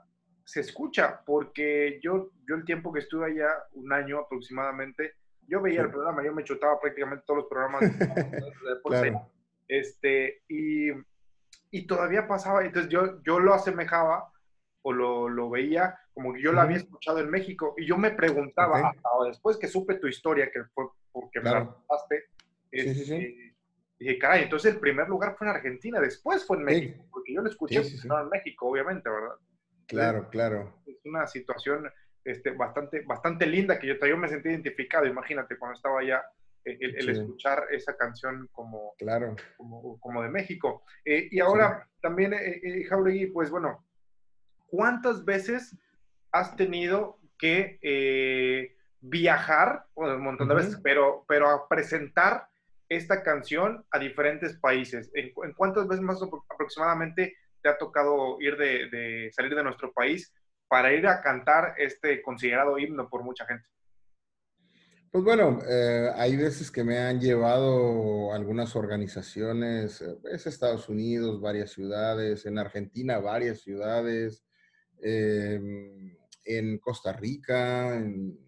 se 0.44 0.60
escucha, 0.60 1.22
porque 1.24 1.98
yo, 2.02 2.30
yo 2.46 2.54
el 2.56 2.64
tiempo 2.66 2.92
que 2.92 3.00
estuve 3.00 3.26
allá, 3.30 3.48
un 3.72 3.90
año 3.92 4.18
aproximadamente, 4.18 5.14
yo 5.48 5.62
veía 5.62 5.80
Sí. 5.80 5.86
el 5.86 5.90
programa, 5.92 6.22
yo 6.24 6.34
me 6.34 6.44
chutaba 6.44 6.78
prácticamente 6.80 7.24
todos 7.26 7.38
los 7.40 7.48
programas 7.48 7.80
de. 7.82 7.88
Claro. 8.84 9.30
Este, 9.68 10.42
y, 10.48 10.90
y 11.70 11.86
todavía 11.86 12.26
pasaba, 12.28 12.64
entonces 12.66 12.90
yo, 12.90 13.22
yo 13.22 13.40
lo 13.40 13.54
asemejaba 13.54 14.30
o 14.82 14.92
lo, 14.92 15.28
lo 15.30 15.48
veía 15.48 15.98
como 16.14 16.32
que 16.32 16.42
yo 16.42 16.52
lo 16.52 16.60
había 16.60 16.76
escuchado 16.78 17.18
en 17.20 17.30
México 17.30 17.74
y 17.76 17.86
yo 17.86 17.96
me 17.96 18.10
preguntaba, 18.10 18.78
Ok. 18.80 18.84
hasta 18.86 19.08
después 19.28 19.56
que 19.56 19.68
supe 19.68 19.94
tu 19.96 20.06
historia, 20.08 20.50
que 20.52 20.62
fue 20.74 20.86
porque 21.10 21.40
me 21.40 21.50
Claro. 21.50 21.64
la 21.66 21.72
contaste, 21.72 22.24
Sí, 22.72 22.94
sí, 22.94 23.04
sí. 23.04 23.14
este, 23.14 23.56
dije, 23.98 24.18
caray, 24.18 24.42
entonces 24.44 24.74
el 24.74 24.80
primer 24.80 25.08
lugar 25.08 25.36
fue 25.36 25.46
en 25.46 25.54
Argentina, 25.54 26.00
después 26.00 26.46
fue 26.46 26.56
en. 26.58 26.64
México, 26.64 27.06
porque 27.10 27.34
yo 27.34 27.42
lo 27.42 27.48
escuché 27.48 27.80
en 27.80 28.28
México, 28.30 28.66
obviamente, 28.68 29.08
¿verdad? 29.10 29.36
Claro, 29.86 30.28
claro. 30.30 30.82
Es 30.86 30.96
una 31.04 31.26
situación 31.26 31.90
este, 32.24 32.52
bastante, 32.52 33.00
bastante 33.02 33.46
linda 33.46 33.78
que 33.78 33.88
yo, 33.88 33.94
yo 34.06 34.16
me 34.16 34.28
sentí 34.28 34.48
identificado, 34.48 35.06
imagínate, 35.06 35.58
cuando 35.58 35.76
estaba 35.76 36.00
allá, 36.00 36.22
el, 36.64 36.78
el- 36.80 36.96
el 36.96 37.04
Sí. 37.16 37.20
escuchar 37.20 37.64
esa 37.72 37.96
canción 37.96 38.48
como, 38.52 38.94
Claro. 38.96 39.34
como, 39.56 39.98
como 39.98 40.22
de 40.22 40.28
México. 40.28 40.84
Eh, 41.04 41.28
y 41.30 41.40
ahora 41.40 41.88
también, 42.00 42.32
eh, 42.32 42.60
eh, 42.62 42.84
Jauregui, 42.84 43.26
pues 43.26 43.50
bueno, 43.50 43.84
¿cuántas 44.66 45.24
veces 45.24 45.76
has 46.32 46.56
tenido 46.56 47.18
que 47.38 47.78
eh, 47.82 48.76
viajar, 49.00 49.84
bueno, 49.94 50.16
un 50.16 50.22
montón 50.22 50.48
de 50.48 50.54
veces, 50.54 50.80
pero, 50.82 51.24
pero 51.28 51.48
a 51.48 51.68
presentar 51.68 52.46
esta 52.88 53.22
canción 53.22 53.84
a 53.90 53.98
diferentes 53.98 54.58
países? 54.58 55.10
¿En, 55.14 55.32
cu- 55.32 55.44
en 55.44 55.52
cuántas 55.54 55.88
veces 55.88 56.02
más 56.02 56.20
apro- 56.20 56.44
aproximadamente 56.48 57.36
te 57.62 57.68
ha 57.68 57.78
tocado 57.78 58.40
ir 58.40 58.56
de, 58.56 58.88
de 58.90 59.30
salir 59.32 59.54
de 59.54 59.62
nuestro 59.64 59.92
país 59.92 60.32
para 60.68 60.92
ir 60.92 61.06
a 61.06 61.20
cantar 61.20 61.74
este 61.78 62.22
considerado 62.22 62.78
himno 62.78 63.08
por 63.08 63.22
mucha 63.22 63.46
gente? 63.46 63.66
Pues 65.10 65.24
bueno, 65.24 65.58
eh, 65.68 66.10
hay 66.14 66.36
veces 66.36 66.70
que 66.70 66.84
me 66.84 66.98
han 66.98 67.20
llevado 67.20 68.32
algunas 68.32 68.74
organizaciones, 68.76 70.00
eh, 70.00 70.16
es 70.32 70.46
Estados 70.46 70.88
Unidos, 70.88 71.40
varias 71.40 71.70
ciudades, 71.72 72.46
en 72.46 72.58
Argentina, 72.58 73.18
varias 73.18 73.60
ciudades, 73.60 74.42
eh, 75.02 75.60
en 76.44 76.78
Costa 76.78 77.12
Rica, 77.12 77.96
en- 77.96 78.38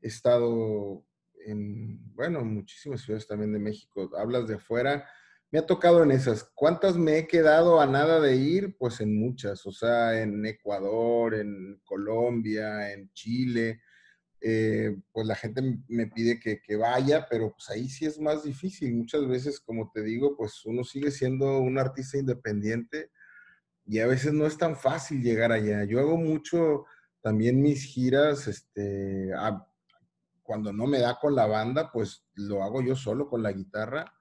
he 0.00 0.08
estado 0.08 1.04
en, 1.46 2.00
bueno, 2.14 2.44
muchísimas 2.44 3.02
ciudades 3.02 3.26
también 3.26 3.52
de 3.52 3.58
México. 3.58 4.10
Hablas 4.16 4.46
de 4.48 4.56
afuera, 4.56 5.08
me 5.50 5.58
ha 5.60 5.66
tocado 5.66 6.02
en 6.02 6.10
esas. 6.10 6.44
¿Cuántas 6.54 6.96
me 6.96 7.18
he 7.18 7.26
quedado 7.26 7.80
a 7.80 7.86
nada 7.86 8.20
de 8.20 8.36
ir? 8.36 8.76
Pues 8.78 9.00
en 9.00 9.18
muchas, 9.18 9.64
o 9.66 9.72
sea, 9.72 10.20
en 10.20 10.44
Ecuador, 10.46 11.34
en 11.34 11.80
Colombia, 11.84 12.92
en 12.92 13.10
Chile 13.12 13.80
eh, 14.40 14.94
pues 15.12 15.26
la 15.26 15.34
gente 15.36 15.62
me 15.88 16.06
pide 16.08 16.38
que, 16.38 16.60
que 16.60 16.76
vaya, 16.76 17.26
pero 17.30 17.52
pues 17.52 17.70
ahí 17.70 17.88
sí 17.88 18.04
es 18.04 18.20
más 18.20 18.44
difícil. 18.44 18.94
Muchas 18.94 19.26
veces, 19.26 19.58
como 19.60 19.90
te 19.92 20.02
digo, 20.02 20.36
pues 20.36 20.64
uno 20.66 20.84
sigue 20.84 21.10
siendo 21.10 21.60
un 21.60 21.78
artista 21.78 22.18
independiente 22.18 23.10
y 23.86 24.00
a 24.00 24.06
veces 24.06 24.32
no 24.32 24.46
es 24.46 24.58
tan 24.58 24.76
fácil 24.76 25.22
llegar 25.22 25.52
allá. 25.52 25.84
Yo 25.84 26.00
hago 26.00 26.16
mucho 26.16 26.84
también 27.24 27.62
mis 27.62 27.84
giras, 27.84 28.46
este, 28.48 29.30
cuando 30.42 30.74
no 30.74 30.86
me 30.86 30.98
da 31.00 31.18
con 31.18 31.34
la 31.34 31.46
banda, 31.46 31.90
pues 31.90 32.26
lo 32.34 32.62
hago 32.62 32.82
yo 32.82 32.94
solo 32.94 33.28
con 33.30 33.42
la 33.42 33.50
guitarra. 33.50 34.12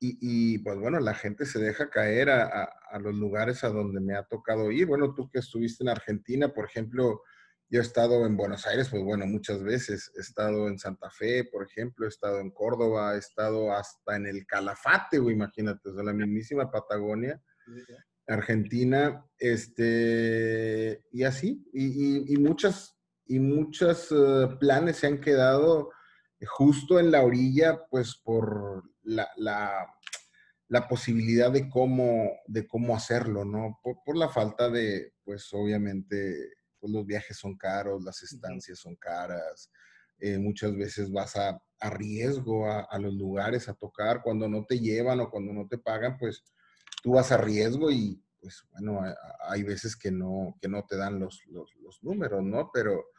Y, 0.00 0.18
y, 0.20 0.58
pues 0.58 0.76
bueno, 0.80 0.98
la 0.98 1.14
gente 1.14 1.46
se 1.46 1.60
deja 1.60 1.88
caer 1.88 2.30
a, 2.30 2.64
a- 2.90 2.98
los 2.98 3.14
lugares 3.14 3.62
a 3.62 3.68
donde 3.68 4.00
me 4.00 4.16
ha 4.16 4.24
tocado 4.24 4.72
ir. 4.72 4.86
Bueno, 4.88 5.14
tú 5.14 5.30
que 5.30 5.38
estuviste 5.38 5.84
en 5.84 5.90
Argentina, 5.90 6.52
por 6.52 6.64
ejemplo, 6.64 7.22
yo 7.70 7.78
he 7.78 7.82
estado 7.82 8.26
en 8.26 8.36
Buenos 8.36 8.66
Aires, 8.66 8.88
pues 8.90 9.04
bueno, 9.04 9.24
muchas 9.28 9.62
veces. 9.62 10.10
He 10.16 10.20
estado 10.20 10.66
en 10.66 10.80
Santa 10.80 11.08
Fe, 11.10 11.44
por 11.44 11.64
ejemplo, 11.64 12.06
he 12.06 12.08
estado 12.08 12.40
en 12.40 12.50
Córdoba, 12.50 13.14
he 13.14 13.18
estado 13.18 13.72
hasta 13.72 14.16
en 14.16 14.26
el 14.26 14.44
Calafate, 14.44 15.18
imagínate, 15.18 15.88
o 15.90 15.94
sea, 15.94 16.02
la 16.02 16.12
mismísima 16.12 16.68
Patagonia, 16.72 17.40
Argentina, 18.26 19.24
este, 19.38 21.02
y 21.10 21.24
así, 21.24 21.64
y, 21.72 21.86
y- 21.86 22.34
y 22.34 22.36
muchas, 22.38 22.96
y 23.26 23.38
muchos 23.40 24.08
eh, 24.12 24.48
planes 24.60 24.96
se 24.98 25.06
han 25.08 25.20
quedado 25.20 25.90
justo 26.46 26.98
en 27.00 27.10
la 27.10 27.22
orilla, 27.22 27.80
pues 27.90 28.16
por 28.16 28.84
la, 29.02 29.28
la, 29.36 29.86
la 30.68 30.88
posibilidad 30.88 31.50
de 31.52 31.68
cómo, 31.68 32.30
de 32.46 32.66
cómo 32.66 32.96
hacerlo, 32.96 33.44
¿no? 33.44 33.78
Por, 33.82 33.96
por 34.04 34.16
la 34.16 34.28
falta 34.28 34.70
de, 34.70 35.12
pues 35.24 35.48
obviamente, 35.52 36.52
pues 36.80 36.92
los 36.92 37.06
viajes 37.06 37.36
son 37.38 37.56
caros, 37.56 38.02
las 38.02 38.22
estancias 38.22 38.78
son 38.78 38.96
caras, 38.96 39.70
eh, 40.18 40.38
muchas 40.38 40.74
veces 40.76 41.10
vas 41.12 41.36
a, 41.36 41.60
a 41.80 41.90
riesgo 41.90 42.66
a, 42.70 42.80
a 42.82 42.98
los 42.98 43.14
lugares 43.14 43.68
a 43.68 43.74
tocar, 43.74 44.22
cuando 44.22 44.48
no 44.48 44.64
te 44.64 44.78
llevan 44.78 45.20
o 45.20 45.30
cuando 45.30 45.52
no 45.52 45.66
te 45.68 45.78
pagan, 45.78 46.16
pues 46.18 46.42
tú 47.02 47.12
vas 47.12 47.32
a 47.32 47.36
riesgo 47.36 47.90
y 47.90 48.22
pues 48.40 48.66
bueno, 48.72 49.00
hay, 49.48 49.62
veces 49.62 49.96
que 49.96 50.10
no, 50.10 50.56
que 50.60 50.68
no 50.68 50.84
te 50.84 50.96
dan 50.96 51.20
los, 51.20 51.44
los, 51.46 51.74
los 51.76 52.02
números, 52.02 52.42
¿no? 52.42 52.70
Pero, 52.72 53.10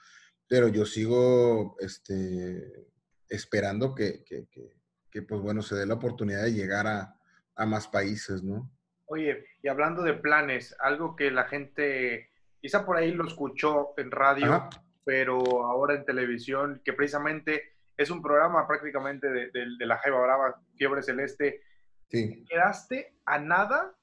pero 0.48 0.68
yo 0.68 0.86
sigo 0.86 1.78
este, 1.80 2.90
esperando 3.30 3.96
que, 3.96 4.24
que, 4.26 4.48
que, 4.52 4.74
que, 5.10 5.22
pues 5.22 5.40
bueno, 5.40 5.62
se 5.62 5.76
dé 5.76 5.86
la 5.86 5.94
oportunidad 5.94 6.44
de 6.44 6.54
llegar 6.54 6.88
a, 6.88 7.16
a 7.56 7.66
más 7.66 7.88
países, 7.88 8.44
¿no? 8.44 8.70
Oye, 9.06 9.46
y 9.62 9.70
hablando 9.70 10.04
de 10.04 10.14
planes, 10.14 10.76
algo 10.80 11.16
que 11.16 11.32
la 11.32 11.46
gente 11.46 12.32
quizá 12.60 12.86
por 12.86 12.98
ahí 12.98 13.12
lo 13.12 13.26
escuchó 13.26 13.94
en 13.98 14.12
radio, 14.12 14.46
Ajá. 14.46 14.70
pero 15.06 15.66
ahora 15.66 15.96
en 15.96 16.06
televisión, 16.06 16.82
que 16.84 16.92
precisamente 16.92 17.76
es 17.96 18.10
un 18.10 18.22
programa 18.22 18.68
prácticamente 18.68 19.30
de, 19.30 19.52
de, 19.52 19.66
de 19.78 19.86
la 19.86 19.98
Jaiba 20.00 20.22
Brava, 20.22 20.62
Fiebre 20.76 21.04
Celeste. 21.04 21.62
Sí, 22.14 22.46
Quedaste 22.48 23.16
a 23.26 23.40
nada 23.40 23.96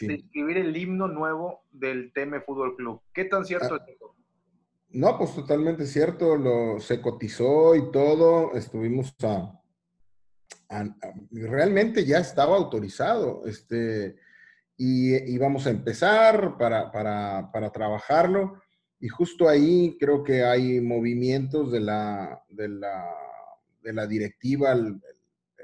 de 0.00 0.14
escribir 0.14 0.56
el 0.58 0.76
himno 0.76 1.08
nuevo 1.08 1.64
del 1.72 2.12
Teme 2.12 2.40
Fútbol 2.42 2.76
Club. 2.76 3.02
¿Qué 3.12 3.24
tan 3.24 3.44
cierto 3.44 3.74
Ah. 3.74 3.84
es 3.88 3.96
eso? 3.96 4.14
No, 4.90 5.18
pues 5.18 5.34
totalmente 5.34 5.84
cierto, 5.86 6.36
lo, 6.36 6.78
se 6.78 7.00
cotizó 7.00 7.74
y 7.74 7.90
todo, 7.90 8.54
estuvimos 8.54 9.14
a, 9.22 9.60
a- 10.68 10.80
a- 10.80 11.14
realmente 11.32 12.04
ya 12.04 12.18
estaba 12.18 12.56
autorizado, 12.56 13.44
este, 13.46 14.16
y 14.76 15.14
íbamos 15.32 15.66
a 15.66 15.70
empezar 15.70 16.56
para, 16.56 16.90
para, 16.92 17.50
para 17.52 17.70
trabajarlo, 17.70 18.60
y 19.00 19.08
justo 19.08 19.48
ahí 19.48 19.96
creo 19.98 20.22
que 20.22 20.44
hay 20.44 20.80
movimientos 20.80 21.70
de 21.72 21.80
la, 21.80 22.44
de 22.48 22.68
la, 22.68 23.10
de 23.82 23.92
la 23.92 24.06
directiva, 24.06 24.72
el- 24.72 25.00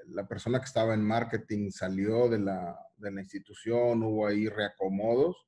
la 0.08 0.26
persona 0.26 0.58
que 0.58 0.66
estaba 0.66 0.94
en 0.94 1.02
marketing 1.02 1.70
salió 1.70 2.28
de 2.28 2.38
la, 2.38 2.78
de 2.96 3.10
la 3.10 3.20
institución, 3.20 4.02
hubo 4.02 4.26
ahí 4.26 4.48
reacomodos, 4.48 5.46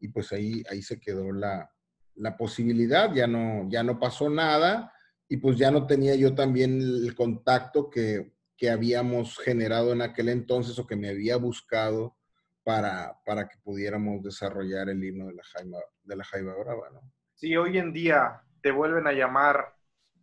y 0.00 0.08
pues 0.08 0.32
ahí, 0.32 0.62
ahí 0.70 0.82
se 0.82 1.00
quedó 1.00 1.32
la, 1.32 1.70
la 2.16 2.36
posibilidad, 2.36 3.12
ya 3.12 3.26
no, 3.26 3.68
ya 3.70 3.82
no 3.82 3.98
pasó 3.98 4.28
nada 4.28 4.92
y 5.28 5.38
pues 5.38 5.56
ya 5.56 5.70
no 5.70 5.86
tenía 5.86 6.14
yo 6.14 6.34
también 6.34 6.80
el 6.80 7.14
contacto 7.14 7.90
que, 7.90 8.32
que 8.56 8.70
habíamos 8.70 9.38
generado 9.38 9.92
en 9.92 10.02
aquel 10.02 10.28
entonces 10.28 10.78
o 10.78 10.86
que 10.86 10.96
me 10.96 11.08
había 11.08 11.36
buscado 11.36 12.16
para, 12.62 13.18
para 13.24 13.48
que 13.48 13.58
pudiéramos 13.62 14.22
desarrollar 14.22 14.88
el 14.88 15.02
himno 15.02 15.26
de 15.26 15.34
la 15.34 15.44
Jaiba, 15.44 15.78
de 16.02 16.16
la 16.16 16.24
Jaiba 16.24 16.54
Brava, 16.54 16.90
¿no? 16.90 17.00
Si 17.34 17.56
hoy 17.56 17.78
en 17.78 17.92
día 17.92 18.42
te 18.62 18.70
vuelven 18.70 19.06
a 19.06 19.12
llamar, 19.12 19.76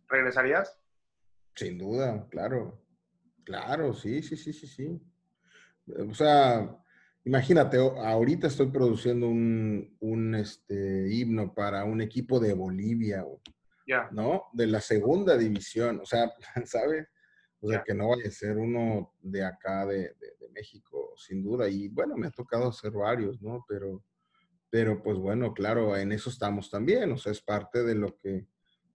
¿regresarías? 0.08 0.78
Sin 1.54 1.78
duda, 1.78 2.26
claro. 2.30 2.83
Claro, 3.44 3.92
sí, 3.94 4.22
sí, 4.22 4.36
sí, 4.36 4.52
sí, 4.52 4.66
sí. 4.66 5.00
O 6.08 6.14
sea, 6.14 6.76
imagínate, 7.24 7.76
ahorita 7.78 8.46
estoy 8.46 8.70
produciendo 8.70 9.28
un, 9.28 9.96
un 10.00 10.34
este, 10.34 11.12
himno 11.12 11.52
para 11.54 11.84
un 11.84 12.00
equipo 12.00 12.40
de 12.40 12.54
Bolivia, 12.54 13.24
Ya. 13.86 14.08
¿no? 14.12 14.44
De 14.52 14.66
la 14.66 14.80
segunda 14.80 15.36
división, 15.36 16.00
o 16.02 16.06
sea, 16.06 16.32
¿sabes? 16.64 17.06
O 17.60 17.68
sea, 17.68 17.82
que 17.82 17.94
no 17.94 18.08
vaya 18.10 18.28
a 18.28 18.30
ser 18.30 18.56
uno 18.58 19.14
de 19.22 19.42
acá, 19.44 19.86
de, 19.86 19.96
de- 19.98 20.36
de 20.38 20.48
México, 20.54 21.12
sin 21.16 21.42
duda. 21.42 21.68
Y 21.68 21.88
bueno, 21.88 22.14
me 22.16 22.26
ha 22.26 22.30
tocado 22.30 22.68
hacer 22.68 22.92
varios, 22.92 23.40
¿no? 23.40 23.64
Pero, 23.68 24.04
pero 24.70 25.02
pues 25.02 25.16
bueno, 25.18 25.54
claro, 25.54 25.96
en 25.96 26.12
eso 26.12 26.28
estamos 26.30 26.70
también, 26.70 27.10
o 27.12 27.16
sea, 27.18 27.32
es 27.32 27.40
parte 27.40 27.82
de 27.82 27.94
lo 27.94 28.18
que, 28.18 28.46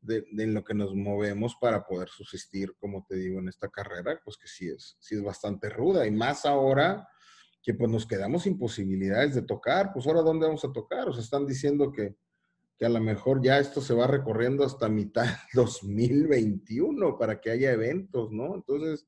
de, 0.02 0.26
de 0.32 0.48
lo 0.48 0.64
que 0.64 0.74
nos 0.74 0.94
movemos 0.96 1.56
para 1.60 1.86
poder 1.86 2.10
subsistir, 2.10 2.76
como 2.80 3.06
te 3.08 3.16
digo, 3.16 3.40
en 3.40 3.50
esta 3.50 3.70
carrera, 3.70 4.20
pues 4.24 4.38
que 4.38 4.48
sí 4.48 4.70
es, 4.70 4.98
sí 5.00 5.16
es 5.16 5.24
bastante 5.24 5.70
ruda. 5.70 6.06
Y 6.08 6.12
más 6.12 6.46
ahora 6.46 7.08
que 7.62 7.74
pues 7.74 7.92
nos 7.92 8.06
quedamos 8.06 8.44
sin 8.44 8.58
posibilidades 8.58 9.36
de 9.36 9.42
tocar, 9.42 9.92
pues 9.94 10.08
ahora 10.08 10.22
¿dónde 10.22 10.48
vamos 10.48 10.64
a 10.64 10.72
tocar? 10.72 11.10
O 11.10 11.14
sea, 11.14 11.22
están 11.22 11.46
diciendo 11.46 11.92
que, 11.92 12.16
que 12.78 12.86
a 12.86 12.90
lo 12.90 13.02
mejor 13.02 13.42
ya 13.44 13.60
esto 13.60 13.82
se 13.82 13.94
va 13.94 14.08
recorriendo 14.08 14.64
hasta 14.64 14.88
mitad 14.88 15.26
2021 15.54 17.18
para 17.18 17.42
que 17.42 17.52
haya 17.52 17.72
eventos, 17.72 18.32
¿no? 18.32 18.56
Entonces, 18.56 19.08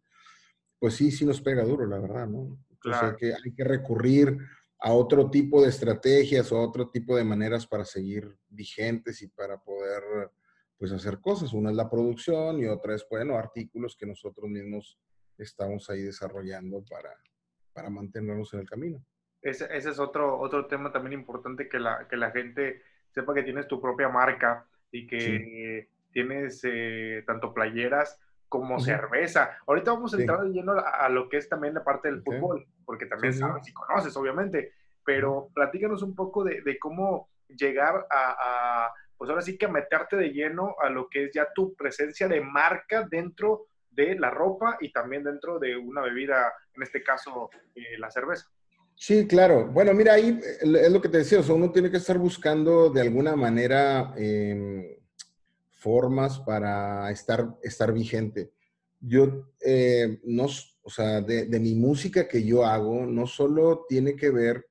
pues 0.80 0.96
sí, 0.96 1.12
sí 1.12 1.26
nos 1.26 1.42
pega 1.42 1.64
duro, 1.64 1.88
la 1.88 2.00
verdad, 2.00 2.28
¿no? 2.28 2.60
Entonces 2.70 3.02
hay, 3.04 3.16
que, 3.16 3.34
hay 3.34 3.54
que 3.56 3.64
recurrir 3.64 4.38
a 4.80 4.92
otro 4.94 5.30
tipo 5.30 5.62
de 5.62 5.70
estrategias 5.70 6.52
o 6.52 6.58
a 6.58 6.68
otro 6.68 6.90
tipo 6.90 7.16
de 7.16 7.24
maneras 7.24 7.68
para 7.68 7.86
seguir 7.86 8.36
vigentes 8.50 9.22
y 9.22 9.28
para 9.28 9.62
poder 9.62 10.32
pues 10.82 10.92
hacer 10.94 11.20
cosas. 11.22 11.54
Una 11.54 11.70
es 11.70 11.76
la 11.76 11.88
producción 11.88 12.58
y 12.58 12.66
otra 12.66 12.96
es, 12.96 13.06
bueno, 13.08 13.38
artículos 13.38 13.96
que 13.96 14.08
nosotros 14.08 14.50
mismos 14.50 14.98
estamos 15.38 15.88
ahí 15.92 16.02
desarrollando 16.02 16.84
para, 16.90 17.12
para 17.72 17.92
mantenernos 17.92 18.52
en 18.56 18.62
el 18.62 18.68
camino. 18.68 19.06
Ese, 19.44 19.66
ese, 19.66 19.92
es 19.92 20.00
otro, 20.00 20.40
otro 20.40 20.66
tema 20.66 20.92
también 20.92 21.20
importante 21.20 21.70
que 21.70 21.78
la, 21.78 22.08
que 22.08 22.18
la 22.18 22.32
gente 22.32 22.82
sepa 23.12 23.36
que 23.36 23.44
tienes 23.44 23.68
tu 23.68 23.80
propia 23.80 24.10
marca 24.10 24.66
y 24.92 25.06
que 25.06 25.88
tienes 26.12 26.62
eh, 26.64 27.24
tanto 27.28 27.54
playeras 27.54 28.20
como 28.50 28.80
cerveza. 28.80 29.60
Ahorita 29.68 29.92
vamos 29.92 30.16
a 30.16 30.20
entrar 30.20 30.44
lleno 30.46 30.74
a, 30.74 31.08
lo 31.10 31.30
que 31.30 31.38
es 31.38 31.48
también 31.48 31.76
la 31.76 31.84
parte 31.84 32.10
del 32.10 32.24
fútbol, 32.24 32.66
porque 32.86 33.06
también 33.06 33.36
sabes 33.36 33.68
y 33.68 33.74
conoces, 33.74 34.18
obviamente, 34.18 34.74
pero 35.06 35.52
platícanos 35.54 36.02
un 36.02 36.16
poco 36.16 36.44
de, 36.44 36.64
de 36.64 36.80
cómo 36.80 37.30
llegar 37.50 38.08
a, 38.10 38.86
a, 38.88 38.94
pues 39.22 39.30
ahora 39.30 39.44
sí 39.44 39.56
que 39.56 39.68
meterte 39.68 40.16
de 40.16 40.30
lleno 40.30 40.76
a 40.82 40.90
lo 40.90 41.08
que 41.08 41.26
es 41.26 41.32
ya 41.32 41.48
tu 41.54 41.76
presencia 41.76 42.28
de 42.28 42.42
marca 42.42 43.08
dentro 43.08 43.68
de 43.92 44.16
la 44.18 44.32
ropa 44.32 44.80
y 44.82 44.92
también 44.92 45.24
dentro 45.24 45.60
de 45.60 45.78
una 45.78 46.02
bebida, 46.02 46.52
en 46.76 46.82
este 46.82 47.04
caso 47.04 47.52
eh, 47.76 48.00
la 48.00 48.10
cerveza. 48.10 48.48
Sí, 48.96 49.28
claro. 49.28 49.68
Bueno, 49.68 49.94
mira, 49.94 50.14
ahí 50.14 50.40
eh, 50.44 50.58
es 50.64 50.92
lo 50.92 51.00
que 51.00 51.10
te 51.10 51.20
decía, 51.20 51.40
o 51.40 51.54
uno 51.54 51.72
tiene 51.72 51.92
que 51.92 51.98
estar 51.98 52.18
buscando 52.18 52.90
de 52.90 53.02
alguna 53.02 53.36
manera 53.36 54.12
eh, 54.18 55.00
formas 55.70 56.40
para 56.40 57.12
estar, 57.12 57.48
estar 57.62 57.94
vigente. 57.94 58.54
Yo, 59.00 59.52
eh, 59.64 60.20
no, 60.24 60.48
o 60.82 60.90
sea, 60.90 61.22
de, 61.22 61.60
mi 61.60 61.76
música 61.76 62.28
que 62.28 62.44
yo 62.44 62.66
hago, 62.66 63.06
no 63.06 63.28
solo 63.28 63.86
tiene 63.88 64.16
que 64.16 64.32
ver 64.32 64.66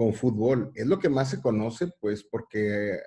con 0.00 0.14
fútbol, 0.14 0.72
es 0.74 0.86
lo 0.86 0.98
que 0.98 1.10
más 1.10 1.28
se 1.28 1.42
conoce, 1.42 1.92
pues, 2.00 2.24
porque 2.24 2.98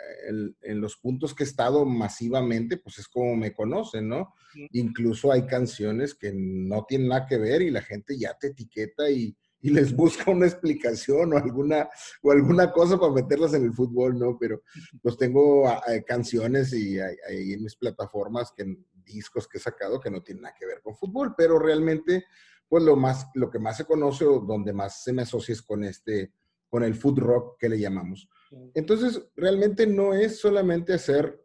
en 0.61 0.79
los 0.79 0.95
puntos 0.97 1.33
que 1.33 1.43
he 1.43 1.47
estado 1.47 1.85
masivamente, 1.85 2.77
pues 2.77 2.99
es 2.99 3.07
como 3.07 3.35
me 3.35 3.51
conocen, 3.51 4.07
¿no? 4.07 4.35
Incluso 4.73 5.31
hay 5.31 5.47
canciones 5.47 6.13
que 6.13 6.31
no 6.35 6.85
tienen 6.87 7.07
nada 7.07 7.25
que 7.25 7.39
ver 7.39 7.63
y 7.63 7.71
la 7.71 7.81
gente 7.81 8.15
ya 8.15 8.37
te 8.39 8.49
etiqueta 8.49 9.09
y, 9.09 9.35
y 9.59 9.71
les 9.71 9.91
busca 9.95 10.29
una 10.29 10.45
explicación 10.45 11.33
o 11.33 11.37
alguna, 11.37 11.89
o 12.21 12.31
alguna 12.31 12.71
cosa 12.71 12.99
para 12.99 13.11
meterlas 13.11 13.55
en 13.55 13.63
el 13.63 13.73
fútbol, 13.73 14.19
¿no? 14.19 14.37
Pero 14.39 14.61
pues 15.01 15.17
tengo 15.17 15.67
ah, 15.67 15.81
eh, 15.87 16.03
canciones 16.03 16.73
y 16.73 16.99
hay, 16.99 17.53
en 17.53 17.63
mis 17.63 17.75
plataformas, 17.75 18.53
que, 18.55 18.71
discos 19.03 19.47
que 19.47 19.57
he 19.57 19.61
sacado 19.61 19.99
que 19.99 20.11
no 20.11 20.21
tienen 20.21 20.43
nada 20.43 20.55
que 20.59 20.67
ver 20.67 20.79
con 20.83 20.95
fútbol, 20.95 21.33
pero 21.35 21.57
realmente, 21.57 22.25
pues 22.69 22.83
lo, 22.83 22.95
más, 22.95 23.29
lo 23.33 23.49
que 23.49 23.57
más 23.57 23.77
se 23.77 23.85
conoce 23.85 24.25
o 24.25 24.41
donde 24.41 24.73
más 24.73 25.03
se 25.03 25.11
me 25.11 25.23
asocia 25.23 25.53
es 25.53 25.63
con 25.63 25.83
este, 25.83 26.31
con 26.73 26.83
el 26.83 26.95
food 26.95 27.19
rock 27.19 27.59
que 27.59 27.69
le 27.69 27.79
llamamos. 27.79 28.27
Entonces, 28.73 29.29
realmente 29.35 29.85
no 29.85 30.15
es 30.15 30.39
solamente 30.39 30.91
hacer 30.91 31.39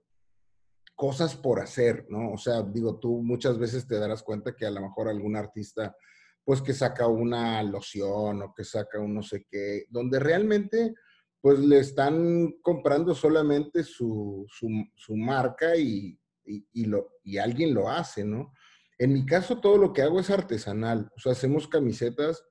cosas 0.95 1.37
por 1.37 1.61
hacer, 1.61 2.07
¿no? 2.09 2.33
O 2.33 2.39
sea, 2.39 2.63
digo, 2.63 2.99
tú 2.99 3.21
muchas 3.21 3.59
veces 3.59 3.87
te 3.87 3.99
darás 3.99 4.23
cuenta 4.23 4.57
que 4.57 4.65
a 4.65 4.71
lo 4.71 4.81
mejor 4.81 5.07
algún 5.07 5.37
artista 5.37 5.95
pues 6.43 6.63
que 6.63 6.73
saca 6.73 7.09
una 7.09 7.63
loción 7.63 8.41
o 8.41 8.55
que 8.57 8.65
saca 8.65 9.01
un 9.01 9.17
no 9.17 9.23
sé 9.23 9.45
qué, 9.51 9.85
donde 9.91 10.19
realmente 10.19 10.95
pues 11.43 11.59
le 11.59 11.81
están 11.81 12.55
comprando 12.63 13.15
solamente 13.15 13.85
su, 13.85 14.47
su, 14.49 15.15
marca 15.15 15.77
y, 15.77 16.19
y, 16.47 16.87
lo, 16.87 17.17
y 17.23 17.37
alguien 17.37 17.75
lo 17.75 17.91
hace, 17.91 18.25
¿no? 18.25 18.55
En 18.97 19.13
mi 19.13 19.27
caso 19.27 19.61
todo 19.61 19.77
lo 19.77 19.93
que 19.93 20.01
hago 20.01 20.21
es 20.21 20.31
artesanal, 20.31 21.11
o 21.15 21.21
sea, 21.21 21.33
hacemos 21.33 21.69
camisetas, 21.69 22.43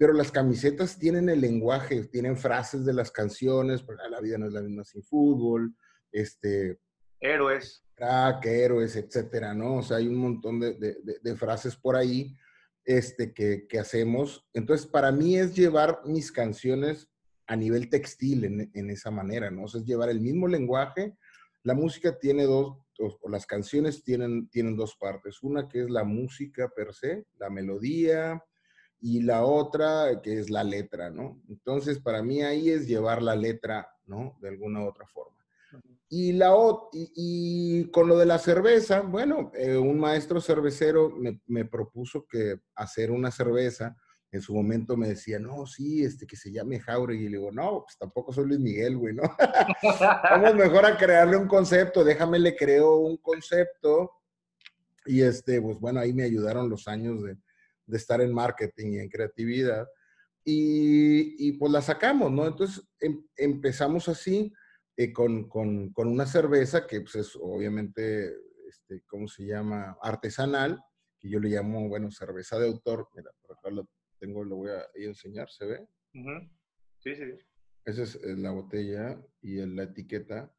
pero 0.00 0.14
las 0.14 0.32
camisetas 0.32 0.98
tienen 0.98 1.28
el 1.28 1.42
lenguaje, 1.42 2.04
tienen 2.06 2.38
frases 2.38 2.86
de 2.86 2.94
las 2.94 3.10
canciones, 3.10 3.84
la 4.08 4.20
vida 4.22 4.38
no 4.38 4.46
es 4.46 4.54
la 4.54 4.62
misma 4.62 4.82
sin 4.82 5.02
fútbol, 5.02 5.76
este... 6.10 6.80
Héroes. 7.20 7.84
Crack, 7.96 8.46
héroes, 8.46 8.96
etcétera, 8.96 9.52
¿no? 9.52 9.76
O 9.76 9.82
sea, 9.82 9.98
hay 9.98 10.08
un 10.08 10.16
montón 10.16 10.58
de, 10.58 10.72
de, 10.72 10.96
de 11.22 11.36
frases 11.36 11.76
por 11.76 11.96
ahí 11.96 12.34
este, 12.82 13.34
que, 13.34 13.66
que, 13.68 13.78
hacemos. 13.78 14.48
Entonces, 14.54 14.86
para 14.86 15.12
mí 15.12 15.36
es 15.36 15.54
llevar 15.54 16.00
mis 16.06 16.32
canciones 16.32 17.10
a 17.46 17.54
nivel 17.54 17.90
textil 17.90 18.46
en, 18.46 18.70
en, 18.72 18.88
esa 18.88 19.10
manera, 19.10 19.50
¿no? 19.50 19.64
O 19.64 19.68
sea, 19.68 19.82
es 19.82 19.86
llevar 19.86 20.08
el 20.08 20.22
mismo 20.22 20.48
lenguaje. 20.48 21.14
La 21.62 21.74
música 21.74 22.18
tiene 22.18 22.44
dos, 22.44 22.78
o 22.98 23.28
las 23.28 23.44
canciones 23.44 24.02
tienen, 24.02 24.48
tienen 24.48 24.76
dos 24.76 24.96
partes. 24.96 25.42
Una 25.42 25.68
que 25.68 25.82
es 25.82 25.90
la 25.90 26.04
música 26.04 26.70
per 26.74 26.94
se, 26.94 27.26
la 27.38 27.50
melodía, 27.50 28.42
y 29.00 29.22
la 29.22 29.44
otra 29.44 30.20
que 30.22 30.38
es 30.38 30.50
la 30.50 30.62
letra, 30.62 31.10
¿no? 31.10 31.40
Entonces, 31.48 31.98
para 31.98 32.22
mí 32.22 32.42
ahí 32.42 32.70
es 32.70 32.86
llevar 32.86 33.22
la 33.22 33.34
letra, 33.34 33.88
¿no? 34.06 34.36
De 34.40 34.48
alguna 34.48 34.82
u 34.82 34.88
otra 34.88 35.06
forma. 35.06 35.36
Y, 36.08 36.32
la, 36.32 36.52
y, 36.92 37.88
con 37.92 38.08
lo 38.08 38.18
de 38.18 38.26
la 38.26 38.38
cerveza, 38.38 39.00
bueno, 39.00 39.52
eh, 39.54 39.76
un 39.76 39.98
maestro 39.98 40.40
cervecero 40.40 41.10
me, 41.10 41.40
me, 41.46 41.64
propuso 41.64 42.26
que 42.26 42.58
hacer 42.74 43.12
una 43.12 43.30
cerveza. 43.30 43.96
En 44.32 44.42
su 44.42 44.52
momento 44.52 44.96
me 44.96 45.08
decía, 45.08 45.38
no, 45.38 45.66
sí, 45.66 46.02
este, 46.04 46.26
que 46.26 46.36
se 46.36 46.50
llame 46.50 46.80
Jauregui. 46.80 47.26
Y 47.26 47.28
le 47.28 47.38
digo, 47.38 47.52
no, 47.52 47.82
pues 47.84 47.96
tampoco 47.96 48.32
soy 48.32 48.46
Luis 48.46 48.60
Miguel, 48.60 48.96
güey, 48.96 49.14
¿no? 49.14 49.22
Vamos 50.30 50.54
mejor 50.56 50.84
a 50.84 50.96
crearle 50.96 51.36
un 51.36 51.46
concepto, 51.46 52.02
déjame 52.02 52.40
le 52.40 52.56
creo 52.56 52.96
un 52.96 53.16
concepto. 53.16 54.10
Y 55.06 55.22
este, 55.22 55.62
pues 55.62 55.78
bueno, 55.78 56.00
ahí 56.00 56.12
me 56.12 56.24
ayudaron 56.24 56.68
los 56.68 56.88
años 56.88 57.22
de, 57.22 57.36
de 57.90 57.96
estar 57.96 58.20
en 58.20 58.32
marketing 58.32 58.92
y 58.92 58.98
en 58.98 59.08
creatividad. 59.08 59.86
Y, 60.44 61.48
y 61.48 61.52
pues 61.52 61.70
la 61.70 61.82
sacamos, 61.82 62.32
¿no? 62.32 62.46
Entonces 62.46 62.82
em, 63.00 63.24
empezamos 63.36 64.08
así 64.08 64.52
eh, 64.96 65.12
con, 65.12 65.48
con, 65.48 65.92
con, 65.92 66.08
una 66.08 66.26
cerveza 66.26 66.86
que 66.86 67.00
pues, 67.02 67.14
es 67.16 67.36
obviamente, 67.36 68.34
este, 68.68 69.02
¿cómo 69.06 69.28
se 69.28 69.46
llama? 69.46 69.96
Artesanal, 70.02 70.82
que 71.18 71.28
yo 71.28 71.38
le 71.40 71.50
llamo, 71.50 71.88
bueno, 71.88 72.10
cerveza 72.10 72.58
de 72.58 72.66
autor. 72.66 73.08
Mira, 73.14 73.30
por 73.42 73.56
acá 73.56 73.70
lo 73.70 73.88
tengo, 74.18 74.44
lo 74.44 74.56
voy 74.56 74.70
a, 74.70 74.86
enseñar, 74.94 75.48
¿se 75.50 75.66
ve? 75.66 75.86
Sí, 76.98 77.14
sí. 77.14 77.38
Esa 77.84 78.02
es 78.02 78.16
eh, 78.16 78.36
la 78.36 78.50
botella 78.50 79.18
y 79.40 79.64
la 79.66 79.84
etiqueta. 79.84 80.54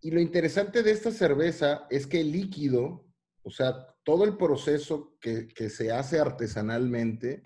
Y 0.00 0.10
lo 0.10 0.20
interesante 0.20 0.82
de 0.82 0.92
esta 0.92 1.10
cerveza 1.10 1.86
es 1.90 2.06
que 2.06 2.20
el 2.20 2.32
líquido, 2.32 3.09
o 3.42 3.50
sea, 3.50 3.86
todo 4.04 4.24
el 4.24 4.36
proceso 4.36 5.16
que, 5.20 5.48
que 5.48 5.70
se 5.70 5.92
hace 5.92 6.18
artesanalmente, 6.18 7.42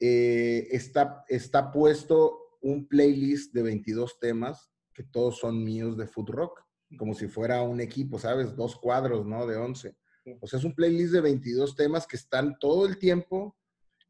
eh, 0.00 0.68
está, 0.70 1.24
está 1.28 1.70
puesto 1.70 2.58
un 2.60 2.88
playlist 2.88 3.54
de 3.54 3.62
22 3.62 4.18
temas 4.18 4.70
que 4.92 5.02
todos 5.02 5.38
son 5.38 5.62
míos 5.62 5.96
de 5.96 6.06
food 6.06 6.30
rock, 6.30 6.64
como 6.98 7.14
si 7.14 7.26
fuera 7.26 7.62
un 7.62 7.80
equipo, 7.80 8.18
¿sabes? 8.18 8.54
Dos 8.54 8.76
cuadros, 8.76 9.26
¿no? 9.26 9.46
De 9.46 9.56
11. 9.56 9.96
O 10.40 10.46
sea, 10.46 10.58
es 10.58 10.64
un 10.64 10.74
playlist 10.74 11.12
de 11.12 11.20
22 11.20 11.74
temas 11.74 12.06
que 12.06 12.16
están 12.16 12.58
todo 12.58 12.86
el 12.86 12.98
tiempo, 12.98 13.56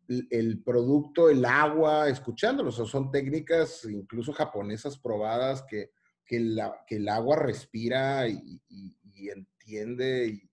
el, 0.08 0.62
producto, 0.62 1.30
el 1.30 1.44
agua, 1.44 2.08
escuchándolos. 2.08 2.78
O 2.78 2.86
sea, 2.86 2.92
son 2.92 3.10
técnicas 3.10 3.84
incluso 3.84 4.32
japonesas 4.32 4.98
probadas 4.98 5.62
que, 5.62 5.92
que, 6.24 6.40
la, 6.40 6.84
que 6.86 6.96
el 6.96 7.08
agua 7.08 7.36
respira 7.36 8.28
y, 8.28 8.60
entiende 9.30 10.50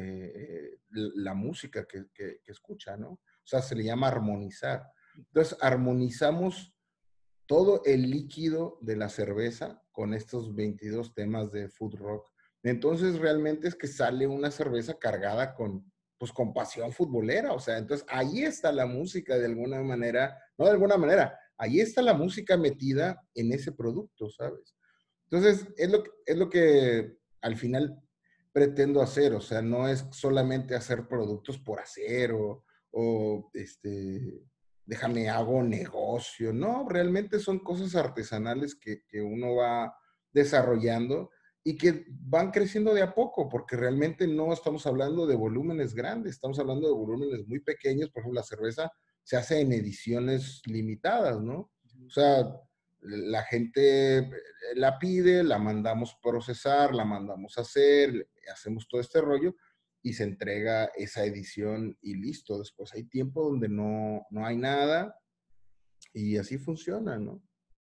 eh, 0.00 0.78
la 0.90 1.34
música 1.34 1.86
que, 1.86 2.06
que, 2.12 2.40
que 2.42 2.52
escucha, 2.52 2.96
¿no? 2.96 3.10
O 3.10 3.20
sea, 3.44 3.62
se 3.62 3.74
le 3.74 3.84
llama 3.84 4.08
armonizar. 4.08 4.90
Entonces, 5.16 5.56
armonizamos 5.60 6.74
todo 7.48 7.82
el 7.86 8.10
líquido 8.10 8.78
de 8.82 8.94
la 8.96 9.08
cerveza 9.08 9.82
con 9.90 10.12
estos 10.14 10.54
22 10.54 11.14
temas 11.14 11.50
de 11.50 11.68
food 11.68 11.96
rock. 11.96 12.30
Entonces 12.62 13.18
realmente 13.18 13.66
es 13.66 13.74
que 13.74 13.86
sale 13.86 14.26
una 14.26 14.50
cerveza 14.50 14.98
cargada 14.98 15.54
con, 15.54 15.90
pues, 16.18 16.30
con 16.30 16.52
pasión 16.52 16.92
futbolera. 16.92 17.52
O 17.54 17.58
sea, 17.58 17.78
entonces 17.78 18.06
ahí 18.10 18.42
está 18.42 18.70
la 18.70 18.86
música 18.86 19.38
de 19.38 19.46
alguna 19.46 19.82
manera, 19.82 20.38
no 20.58 20.66
de 20.66 20.72
alguna 20.72 20.98
manera, 20.98 21.38
ahí 21.56 21.80
está 21.80 22.02
la 22.02 22.12
música 22.12 22.56
metida 22.56 23.20
en 23.34 23.52
ese 23.52 23.72
producto, 23.72 24.28
¿sabes? 24.28 24.76
Entonces 25.30 25.66
es 25.76 25.90
lo, 25.90 26.04
es 26.26 26.36
lo 26.36 26.50
que 26.50 27.16
al 27.40 27.56
final 27.56 27.98
pretendo 28.58 29.00
hacer. 29.00 29.34
O 29.34 29.40
sea, 29.40 29.62
no 29.62 29.86
es 29.86 30.04
solamente 30.10 30.74
hacer 30.74 31.06
productos 31.06 31.58
por 31.58 31.78
hacer 31.78 32.32
o, 32.32 32.64
o 32.90 33.50
este, 33.54 34.42
déjame 34.84 35.28
hago 35.28 35.62
negocio. 35.62 36.52
No, 36.52 36.88
realmente 36.88 37.38
son 37.38 37.60
cosas 37.60 37.94
artesanales 37.94 38.74
que, 38.74 39.04
que, 39.06 39.20
uno 39.20 39.54
va 39.54 39.94
desarrollando 40.32 41.30
y 41.62 41.76
que 41.76 42.06
van 42.08 42.50
creciendo 42.50 42.92
de 42.94 43.02
a 43.02 43.14
poco, 43.14 43.48
porque 43.48 43.76
realmente 43.76 44.26
no 44.26 44.52
estamos 44.52 44.84
hablando 44.88 45.24
de 45.24 45.36
volúmenes 45.36 45.94
grandes, 45.94 46.32
estamos 46.32 46.58
hablando 46.58 46.88
de 46.88 46.94
volúmenes 46.94 47.46
muy 47.46 47.60
pequeños. 47.60 48.10
Por 48.10 48.22
ejemplo, 48.22 48.40
la 48.40 48.44
cerveza 48.44 48.90
se 49.22 49.36
hace 49.36 49.60
en 49.60 49.72
ediciones 49.72 50.62
limitadas, 50.66 51.40
¿no? 51.40 51.70
O 52.06 52.10
sea, 52.10 52.44
la 53.00 53.42
gente 53.44 54.28
la 54.74 54.98
pide, 54.98 55.42
la 55.42 55.58
mandamos 55.58 56.18
procesar, 56.22 56.94
la 56.94 57.04
mandamos 57.04 57.58
hacer, 57.58 58.28
hacemos 58.52 58.88
todo 58.88 59.00
este 59.00 59.20
rollo 59.20 59.54
y 60.02 60.12
se 60.12 60.24
entrega 60.24 60.86
esa 60.96 61.24
edición 61.24 61.96
y 62.00 62.14
listo. 62.14 62.58
Después 62.58 62.94
hay 62.94 63.04
tiempo 63.04 63.44
donde 63.44 63.68
no, 63.68 64.26
no 64.30 64.46
hay 64.46 64.56
nada 64.56 65.16
y 66.12 66.36
así 66.36 66.58
funciona, 66.58 67.18
¿no? 67.18 67.42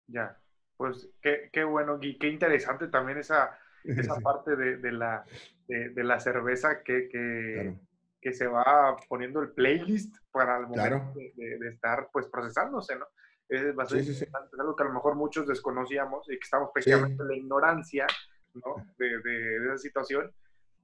Ya, 0.07 0.39
pues 0.77 1.09
qué, 1.21 1.49
qué 1.51 1.63
bueno 1.63 1.97
y 2.01 2.17
qué 2.17 2.27
interesante 2.27 2.87
también 2.87 3.17
esa, 3.17 3.57
esa 3.83 4.15
parte 4.21 4.55
de, 4.55 4.77
de 4.77 4.91
la, 4.91 5.25
de, 5.67 6.03
la 6.03 6.19
cerveza 6.19 6.81
que, 6.83 7.09
que, 7.09 7.75
que, 8.21 8.33
se 8.33 8.47
va 8.47 8.95
poniendo 9.09 9.41
el 9.41 9.51
playlist 9.51 10.15
para 10.31 10.57
el 10.57 10.67
momento 10.67 11.13
de, 11.15 11.69
estar 11.69 12.09
pues 12.11 12.27
procesándose, 12.27 12.95
¿no? 12.95 13.05
Es 13.49 13.73
bastante 13.75 14.13
sí, 14.13 14.25
algo 14.59 14.75
que 14.75 14.83
a 14.83 14.87
lo 14.87 14.93
mejor 14.93 15.15
muchos 15.15 15.47
desconocíamos 15.47 16.29
y 16.29 16.33
que 16.37 16.43
estamos 16.43 16.69
precisamente 16.73 17.21
en 17.21 17.27
la 17.29 17.35
ignorancia, 17.35 18.05
¿no? 18.53 18.75
De, 18.97 19.57
esa 19.65 19.77
situación, 19.77 20.33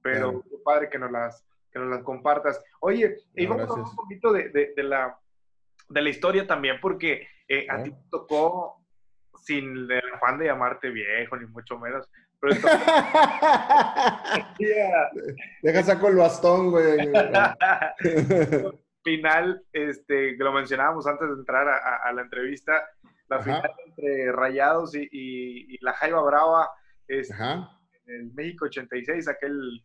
pero 0.00 0.42
qué 0.42 0.56
padre 0.64 0.88
que 0.88 0.98
nos 0.98 1.10
las, 1.10 1.44
que 1.70 1.78
nos 1.78 1.90
las 1.90 2.02
compartas. 2.02 2.62
Oye, 2.80 3.16
y 3.34 3.46
vamos 3.46 3.68
a 3.68 3.72
hablar 3.72 3.86
un 3.88 3.96
poquito 3.96 4.32
de, 4.32 4.72
la, 4.76 5.18
de 5.88 6.02
la 6.02 6.08
historia 6.08 6.46
también, 6.46 6.78
porque 6.80 7.28
eh, 7.48 7.66
a 7.68 7.82
ti 7.82 7.90
te 7.90 8.08
tocó 8.10 8.82
sin 9.42 9.90
el 9.90 10.14
afán 10.14 10.38
de 10.38 10.46
llamarte 10.46 10.88
viejo, 10.88 11.36
ni 11.36 11.46
mucho 11.46 11.78
menos. 11.78 12.10
Pero 12.40 12.54
esto... 12.54 12.66
Deja 15.62 15.82
saco 15.82 16.08
el 16.08 16.16
bastón, 16.16 16.70
güey. 16.70 17.12
final, 19.04 19.62
este, 19.72 20.36
que 20.36 20.42
lo 20.42 20.52
mencionábamos 20.52 21.06
antes 21.06 21.28
de 21.28 21.34
entrar 21.34 21.68
a, 21.68 22.12
la 22.12 22.22
entrevista, 22.22 22.82
la 23.28 23.40
final 23.40 23.70
entre 23.86 24.32
Rayados 24.32 24.94
y, 24.94 25.78
la 25.82 25.92
Jaiba 25.92 26.22
Brava, 26.22 26.70
este, 27.06 27.34
en 27.34 28.14
el 28.14 28.32
México 28.34 28.64
86, 28.64 29.28
aquel, 29.28 29.84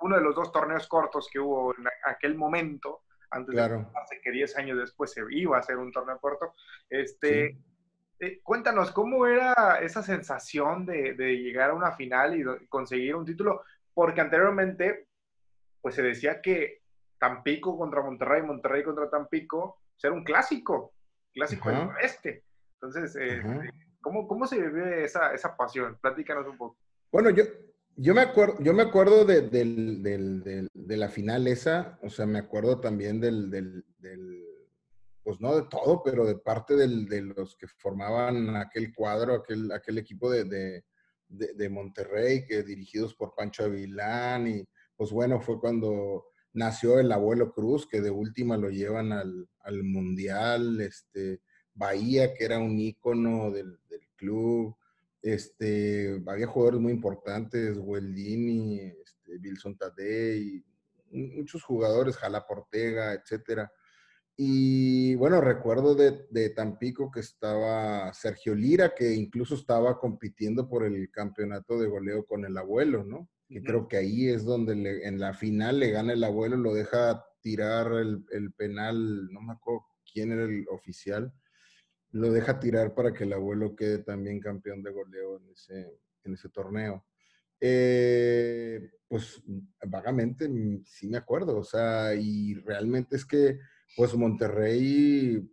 uno 0.00 0.16
de 0.16 0.22
los 0.22 0.34
dos 0.34 0.52
torneos 0.52 0.86
cortos 0.86 1.28
que 1.30 1.40
hubo 1.40 1.74
en 1.76 1.86
aquel 2.04 2.36
momento, 2.36 3.02
antes 3.30 3.54
de 3.54 4.20
que 4.22 4.30
10 4.30 4.56
años 4.56 4.78
después 4.78 5.12
se 5.12 5.22
iba 5.30 5.56
a 5.56 5.60
hacer 5.60 5.76
un 5.76 5.92
torneo 5.92 6.18
corto. 6.18 6.54
Este, 6.88 7.58
eh, 8.18 8.40
cuéntanos, 8.42 8.90
¿cómo 8.90 9.26
era 9.26 9.80
esa 9.80 10.02
sensación 10.02 10.86
de, 10.86 11.14
llegar 11.14 11.70
a 11.70 11.74
una 11.74 11.92
final 11.92 12.38
y 12.38 12.66
conseguir 12.68 13.14
un 13.14 13.24
título? 13.24 13.62
Porque 13.92 14.20
anteriormente, 14.20 15.08
pues 15.80 15.94
se 15.94 16.02
decía 16.02 16.40
que 16.40 16.79
Tampico 17.20 17.76
contra 17.76 18.02
Monterrey, 18.02 18.42
Monterrey 18.42 18.82
contra 18.82 19.10
Tampico, 19.10 19.78
ser 19.96 20.10
un 20.10 20.24
clásico, 20.24 20.94
clásico 21.32 21.68
del 21.68 21.88
oeste. 21.88 22.44
Entonces, 22.74 23.14
eh, 23.20 23.42
¿cómo, 24.00 24.26
¿cómo, 24.26 24.46
se 24.46 24.58
vive 24.58 25.04
esa, 25.04 25.34
esa 25.34 25.54
pasión? 25.54 25.98
Platícanos 26.00 26.46
un 26.46 26.56
poco. 26.56 26.78
Bueno, 27.12 27.28
yo, 27.28 27.44
yo 27.96 28.14
me 28.14 28.22
acuerdo, 28.22 28.56
yo 28.60 28.72
me 28.72 28.84
acuerdo 28.84 29.26
de, 29.26 29.42
de, 29.42 30.96
la 30.96 31.08
final 31.10 31.46
esa, 31.46 31.98
o 32.02 32.08
sea, 32.08 32.24
me 32.24 32.38
acuerdo 32.38 32.80
también 32.80 33.20
del, 33.20 33.84
pues 35.22 35.40
no 35.40 35.54
de 35.54 35.68
todo, 35.68 36.02
pero 36.02 36.24
de 36.24 36.36
parte 36.36 36.74
de 36.74 37.20
los 37.20 37.54
que 37.56 37.66
formaban 37.66 38.56
aquel 38.56 38.94
cuadro, 38.94 39.34
aquel, 39.34 39.70
aquel 39.72 39.98
equipo 39.98 40.30
de, 40.30 40.82
Monterrey, 41.70 42.46
que 42.46 42.62
dirigidos 42.62 43.14
por 43.14 43.34
Pancho 43.34 43.64
Avilán, 43.64 44.48
y 44.48 44.64
pues 44.96 45.10
bueno, 45.10 45.38
fue 45.40 45.60
cuando 45.60 46.29
nació 46.52 46.98
el 46.98 47.12
abuelo 47.12 47.52
Cruz, 47.52 47.86
que 47.86 48.00
de 48.00 48.10
última 48.10 48.56
lo 48.56 48.70
llevan 48.70 49.12
al, 49.12 49.48
Mundial, 49.84 50.80
este, 50.80 51.40
Bahía, 51.74 52.34
que 52.34 52.44
era 52.44 52.58
un 52.58 52.78
ícono 52.78 53.50
del, 53.50 53.78
club, 54.16 54.76
este, 55.22 56.22
había 56.26 56.46
jugadores 56.46 56.80
muy 56.80 56.92
importantes, 56.92 57.78
Weldini, 57.78 58.80
este, 58.80 59.38
Wilson 59.42 59.78
Tadei, 59.78 60.62
muchos 61.10 61.62
jugadores, 61.62 62.16
Jala 62.16 62.46
Portega, 62.46 63.14
etcétera. 63.14 63.72
Y 64.36 65.14
bueno, 65.16 65.40
recuerdo 65.40 65.94
de, 65.94 66.50
Tampico 66.50 67.10
que 67.10 67.20
estaba 67.20 68.12
Sergio 68.14 68.54
Lira, 68.54 68.94
que 68.94 69.12
incluso 69.12 69.54
estaba 69.54 69.98
compitiendo 69.98 70.68
por 70.68 70.84
el 70.84 71.10
campeonato 71.10 71.78
de 71.78 71.88
goleo 71.88 72.24
con 72.24 72.44
el 72.46 72.56
abuelo, 72.56 73.04
¿no? 73.04 73.28
Que 73.50 73.62
creo 73.62 73.88
que 73.88 73.96
ahí 73.96 74.28
es 74.28 74.44
donde 74.44 74.72
en 75.04 75.18
la 75.18 75.34
final 75.34 75.80
le 75.80 75.90
gana 75.90 76.12
el 76.12 76.22
abuelo, 76.22 76.56
lo 76.56 76.72
deja 76.72 77.24
tirar 77.40 77.92
el, 77.92 78.52
penal, 78.52 79.28
no 79.32 79.42
me 79.42 79.54
acuerdo 79.54 79.86
quién 80.12 80.30
era 80.30 80.44
el 80.44 80.66
oficial, 80.70 81.32
lo 82.12 82.30
deja 82.30 82.60
tirar 82.60 82.94
para 82.94 83.12
que 83.12 83.24
el 83.24 83.32
abuelo 83.32 83.74
quede 83.74 83.98
también 83.98 84.40
campeón 84.40 84.82
de 84.82 84.92
goleo 84.92 85.38
en 85.38 85.50
ese, 85.50 85.98
en 86.24 86.34
ese 86.34 86.48
torneo. 86.48 87.04
Eh, 87.60 88.90
pues 89.08 89.42
vagamente 89.84 90.48
sí 90.84 91.08
me 91.08 91.18
acuerdo, 91.18 91.58
o 91.58 91.64
sea, 91.64 92.14
y 92.14 92.54
realmente 92.54 93.16
es 93.16 93.24
que 93.24 93.58
pues 93.96 94.14
Monterrey 94.14 95.46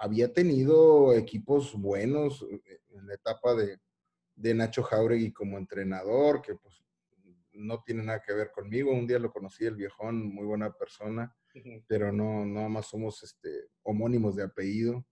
había 0.00 0.32
tenido 0.32 1.14
equipos 1.14 1.74
buenos 1.74 2.44
eh, 2.50 2.80
en 2.90 3.06
la 3.06 3.14
etapa 3.14 3.54
de, 3.54 3.78
Nacho 4.54 4.82
Jauregui 4.82 5.32
como 5.32 5.56
entrenador, 5.56 6.42
que 6.42 6.54
pues 6.56 6.83
no 7.54 7.82
tiene 7.82 8.02
nada 8.02 8.22
que 8.22 8.32
ver 8.32 8.50
conmigo. 8.52 8.92
Un 8.92 9.06
día 9.06 9.18
lo 9.18 9.32
conocí, 9.32 9.64
el 9.64 9.76
viejón, 9.76 10.34
muy 10.34 10.44
buena 10.44 10.72
persona, 10.72 11.34
pero 11.86 12.12
no, 12.12 12.44
nada 12.44 12.68
más 12.68 12.86
somos 12.86 13.22
este, 13.22 13.68
homónimos 13.82 14.36
de 14.36 14.44
apellido. 14.44 15.06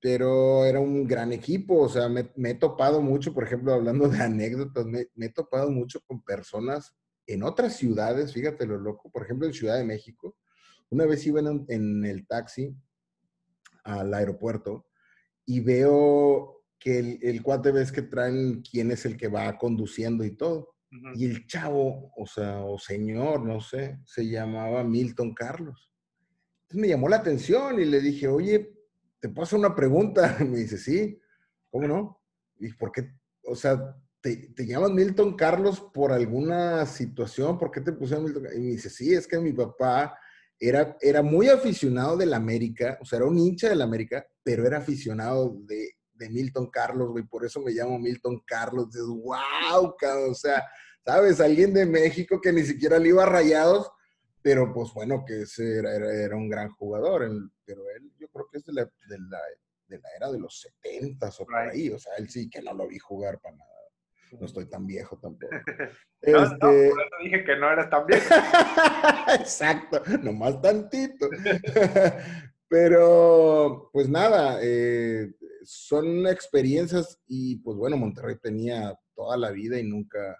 Pero 0.00 0.64
era 0.64 0.78
un 0.78 1.06
gran 1.08 1.32
equipo, 1.32 1.80
o 1.80 1.88
sea, 1.88 2.08
me, 2.08 2.30
he 2.44 2.54
topado 2.54 3.02
mucho, 3.02 3.34
por 3.34 3.44
ejemplo, 3.44 3.74
hablando 3.74 4.08
de 4.08 4.18
anécdotas, 4.22 4.86
me, 4.86 5.08
me, 5.14 5.26
he 5.26 5.30
topado 5.30 5.70
mucho 5.70 6.00
con 6.06 6.22
personas 6.22 6.94
en 7.26 7.42
otras 7.42 7.76
ciudades, 7.76 8.32
fíjate 8.32 8.64
lo 8.64 8.78
loco, 8.78 9.10
por 9.10 9.22
ejemplo, 9.22 9.46
en 9.46 9.52
Ciudad 9.52 9.76
de 9.76 9.84
México, 9.84 10.36
una 10.90 11.04
vez 11.04 11.26
iba 11.26 11.40
en, 11.40 12.04
el 12.04 12.26
taxi 12.26 12.74
al 13.84 14.12
aeropuerto 14.14 14.86
y 15.44 15.60
veo 15.60 16.64
que 16.78 16.98
el, 16.98 17.18
el, 17.22 17.42
cuate 17.42 17.72
ves 17.72 17.92
que 17.92 18.02
traen 18.02 18.62
quién 18.62 18.90
es 18.90 19.04
el 19.04 19.16
que 19.16 19.28
va 19.28 19.58
conduciendo 19.58 20.24
y 20.24 20.34
todo. 20.34 20.74
Y 21.14 21.26
el 21.26 21.46
chavo, 21.46 22.12
o 22.16 22.26
sea, 22.26 22.60
o 22.60 22.78
señor, 22.78 23.44
no 23.44 23.60
sé, 23.60 23.98
se 24.04 24.26
llamaba 24.26 24.82
Milton 24.84 25.34
Carlos. 25.34 25.90
Entonces 26.62 26.80
me 26.80 26.88
llamó 26.88 27.08
la 27.08 27.16
atención 27.16 27.78
y 27.80 27.84
le 27.84 28.00
dije, 28.00 28.28
oye, 28.28 28.72
¿te 29.20 29.28
puedo 29.28 29.56
una 29.56 29.74
pregunta? 29.74 30.36
Me 30.40 30.58
dice, 30.58 30.78
sí, 30.78 31.20
¿cómo 31.70 31.88
no? 31.88 32.22
¿Y 32.58 32.72
por 32.74 32.92
qué? 32.92 33.12
O 33.44 33.54
sea, 33.54 33.96
¿te, 34.20 34.48
te 34.54 34.66
llamas 34.66 34.90
Milton 34.90 35.36
Carlos 35.36 35.80
por 35.92 36.12
alguna 36.12 36.84
situación? 36.86 37.58
¿Por 37.58 37.70
qué 37.70 37.80
te 37.80 37.92
pusieron 37.92 38.24
Milton 38.24 38.46
Y 38.54 38.60
me 38.60 38.70
dice, 38.72 38.90
sí, 38.90 39.14
es 39.14 39.26
que 39.26 39.38
mi 39.38 39.52
papá 39.52 40.18
era, 40.58 40.96
era 41.00 41.22
muy 41.22 41.48
aficionado 41.48 42.16
del 42.16 42.34
América, 42.34 42.98
o 43.00 43.04
sea, 43.04 43.18
era 43.18 43.26
un 43.26 43.38
hincha 43.38 43.68
del 43.68 43.82
América, 43.82 44.26
pero 44.42 44.66
era 44.66 44.78
aficionado 44.78 45.56
de, 45.60 45.97
de 46.18 46.28
Milton 46.28 46.70
Carlos, 46.70 47.10
güey, 47.10 47.24
por 47.24 47.44
eso 47.44 47.60
me 47.60 47.72
llamo 47.72 47.98
Milton 47.98 48.42
Carlos. 48.44 48.90
Dices, 48.90 49.06
wow, 49.06 49.94
cabrón, 49.96 50.32
o 50.32 50.34
sea, 50.34 50.64
¿sabes? 51.04 51.40
Alguien 51.40 51.72
de 51.72 51.86
México 51.86 52.40
que 52.40 52.52
ni 52.52 52.62
siquiera 52.62 52.98
le 52.98 53.08
iba 53.08 53.22
a 53.22 53.26
rayados, 53.26 53.90
pero 54.42 54.72
pues 54.72 54.92
bueno, 54.92 55.24
que 55.26 55.42
ese 55.42 55.78
era, 55.78 55.94
era, 55.94 56.36
un 56.36 56.48
gran 56.48 56.70
jugador, 56.70 57.28
pero 57.64 57.82
él 57.96 58.12
yo 58.18 58.28
creo 58.28 58.48
que 58.50 58.58
es 58.58 58.64
de 58.64 58.72
la, 58.72 58.84
de 58.84 59.18
la, 59.18 59.38
de 59.86 59.98
la 59.98 60.08
era 60.16 60.30
de 60.30 60.38
los 60.38 60.60
70 60.82 61.28
o 61.38 61.44
por 61.44 61.56
ahí, 61.56 61.90
o 61.90 61.98
sea, 61.98 62.14
él 62.16 62.28
sí 62.28 62.48
que 62.50 62.62
no 62.62 62.74
lo 62.74 62.88
vi 62.88 62.98
jugar 62.98 63.38
para 63.40 63.56
nada. 63.56 63.70
No 64.38 64.44
estoy 64.44 64.66
tan 64.66 64.86
viejo 64.86 65.18
tampoco. 65.18 65.52
no, 66.22 66.42
este... 66.42 66.56
no, 66.56 66.58
por 66.58 66.66
eso 66.66 67.16
dije 67.22 67.44
que 67.44 67.56
no 67.56 67.72
eras 67.72 67.88
tan 67.88 68.06
viejo. 68.06 68.34
Exacto, 69.40 70.02
nomás 70.22 70.60
tantito. 70.60 71.28
Pero, 72.68 73.90
pues 73.92 74.08
nada, 74.08 74.58
eh, 74.62 75.32
son 75.64 76.26
experiencias 76.26 77.18
y 77.26 77.56
pues 77.56 77.76
bueno, 77.76 77.96
Monterrey 77.96 78.36
tenía 78.42 78.98
toda 79.14 79.36
la 79.36 79.50
vida 79.50 79.78
y 79.78 79.84
nunca, 79.84 80.36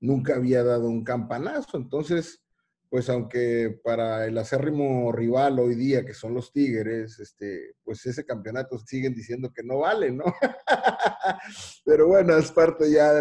nunca 0.00 0.36
había 0.36 0.62
dado 0.62 0.88
un 0.88 1.04
campanazo. 1.04 1.78
Entonces, 1.78 2.44
pues 2.94 3.10
aunque 3.10 3.76
para 3.82 4.24
el 4.24 4.38
acérrimo 4.38 5.10
rival 5.10 5.58
hoy 5.58 5.74
día, 5.74 6.04
que 6.06 6.14
son 6.14 6.32
los 6.32 6.52
Tigres, 6.52 7.18
este, 7.18 7.74
pues 7.82 8.06
ese 8.06 8.24
campeonato 8.24 8.78
siguen 8.78 9.16
diciendo 9.16 9.52
que 9.52 9.64
no 9.64 9.80
vale, 9.80 10.12
¿no? 10.12 10.24
Pero 11.84 12.06
bueno, 12.06 12.36
es 12.36 12.52
parte 12.52 12.88
ya 12.92 13.14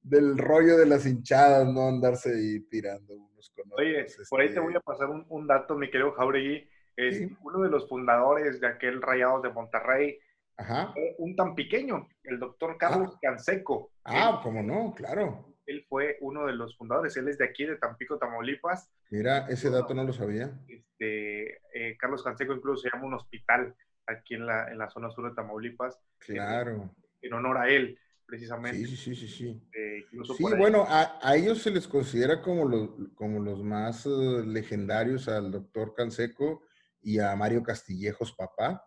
del 0.00 0.38
rollo 0.38 0.78
de 0.78 0.86
las 0.86 1.04
hinchadas, 1.04 1.68
¿no? 1.68 1.86
Andarse 1.86 2.30
ahí 2.30 2.60
tirando 2.60 3.14
unos 3.14 3.50
con 3.50 3.66
otros. 3.66 3.78
Oye, 3.78 4.06
por 4.30 4.40
ahí 4.40 4.46
te 4.46 4.52
este 4.52 4.60
voy 4.60 4.74
a 4.74 4.80
pasar 4.80 5.08
un, 5.10 5.46
dato, 5.46 5.76
mi 5.76 5.90
querido 5.90 6.12
Jauregui. 6.12 6.66
Es 6.96 7.20
uno 7.42 7.60
de 7.60 7.70
los 7.70 7.88
fundadores 7.88 8.60
de 8.60 8.66
aquel 8.66 9.02
Rayados 9.02 9.42
de 9.42 9.50
Monterrey, 9.50 10.18
Ajá. 10.56 10.94
un 11.18 11.34
tan 11.34 11.54
pequeño, 11.54 12.08
el 12.22 12.38
doctor 12.38 12.76
Carlos 12.78 13.12
ah. 13.14 13.18
Canseco. 13.20 13.90
Ah, 14.04 14.40
cómo 14.42 14.62
no, 14.62 14.94
claro 14.94 15.54
él 15.66 15.84
fue 15.88 16.18
uno 16.20 16.46
de 16.46 16.52
los 16.52 16.76
fundadores, 16.76 17.16
él 17.16 17.28
es 17.28 17.38
de 17.38 17.44
aquí, 17.44 17.64
de 17.64 17.76
Tampico, 17.76 18.18
Tamaulipas. 18.18 18.90
Mira, 19.10 19.46
ese 19.48 19.70
dato 19.70 19.94
no 19.94 20.04
lo 20.04 20.12
sabía. 20.12 20.52
Este, 20.68 21.58
eh, 21.74 21.96
Carlos 21.98 22.22
Canseco 22.22 22.52
incluso 22.52 22.82
se 22.82 22.90
llama 22.90 23.06
un 23.06 23.14
hospital 23.14 23.74
aquí 24.06 24.34
en 24.34 24.46
la, 24.46 24.70
en 24.70 24.78
la 24.78 24.90
zona 24.90 25.10
sur 25.10 25.28
de 25.28 25.34
Tamaulipas. 25.34 25.98
Claro. 26.18 26.94
En, 27.22 27.32
honor 27.32 27.58
a 27.58 27.68
él, 27.68 27.98
precisamente. 28.26 28.86
Sí, 28.86 28.96
sí, 28.96 29.16
sí, 29.16 29.28
sí. 29.28 29.62
Eh, 29.74 30.04
sí, 30.36 30.44
bueno, 30.58 30.84
a, 30.86 31.18
a, 31.22 31.36
ellos 31.36 31.62
se 31.62 31.70
les 31.70 31.88
considera 31.88 32.42
como 32.42 32.68
los, 32.68 32.90
como 33.14 33.40
los 33.40 33.62
más 33.62 34.04
uh, 34.04 34.44
legendarios, 34.44 35.28
al 35.28 35.50
doctor 35.50 35.94
Canseco 35.94 36.62
y 37.04 37.18
a 37.20 37.36
Mario 37.36 37.62
Castillejos, 37.62 38.32
papá 38.32 38.82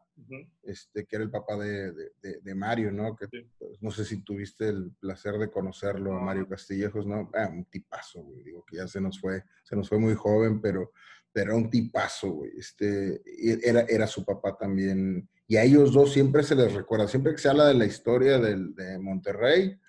este, 0.63 1.05
que 1.05 1.15
era 1.15 1.23
el 1.23 1.31
papá 1.31 1.55
de, 1.57 1.93
de, 2.21 2.55
Mario, 2.55 2.91
¿no? 2.91 3.15
Que, 3.15 3.27
pues, 3.57 3.81
no 3.81 3.91
sé 3.91 4.03
si 4.03 4.23
tuviste 4.23 4.67
el 4.67 4.91
placer 4.99 5.35
de 5.35 5.49
conocerlo, 5.49 6.11
Mario 6.19 6.47
Castillejos, 6.47 7.05
¿no? 7.05 7.29
Ah, 7.33 7.49
un 7.49 7.65
tipazo, 7.65 8.23
güey, 8.23 8.43
digo 8.43 8.65
que 8.65 8.77
ya 8.77 8.87
se 8.87 8.99
nos 8.99 9.19
fue, 9.19 9.43
se 9.63 9.75
nos 9.75 9.87
fue 9.87 9.99
muy 9.99 10.15
joven, 10.15 10.59
pero, 10.59 10.91
pero 11.31 11.51
era 11.51 11.55
un 11.55 11.69
tipazo, 11.69 12.31
güey, 12.31 12.51
este, 12.57 13.21
era, 13.63 13.81
era 13.81 14.07
su 14.07 14.25
papá 14.25 14.57
también, 14.57 15.29
y 15.47 15.55
a 15.55 15.63
ellos 15.63 15.93
dos 15.93 16.11
siempre 16.11 16.43
se 16.43 16.55
les 16.55 16.73
recuerda, 16.73 17.07
siempre 17.07 17.33
que 17.33 17.39
se 17.39 17.49
habla 17.49 17.67
de 17.67 17.75
la 17.75 17.85
historia 17.85 18.39
del, 18.39 18.73
de 18.75 18.97
Monterrey, 18.99 19.79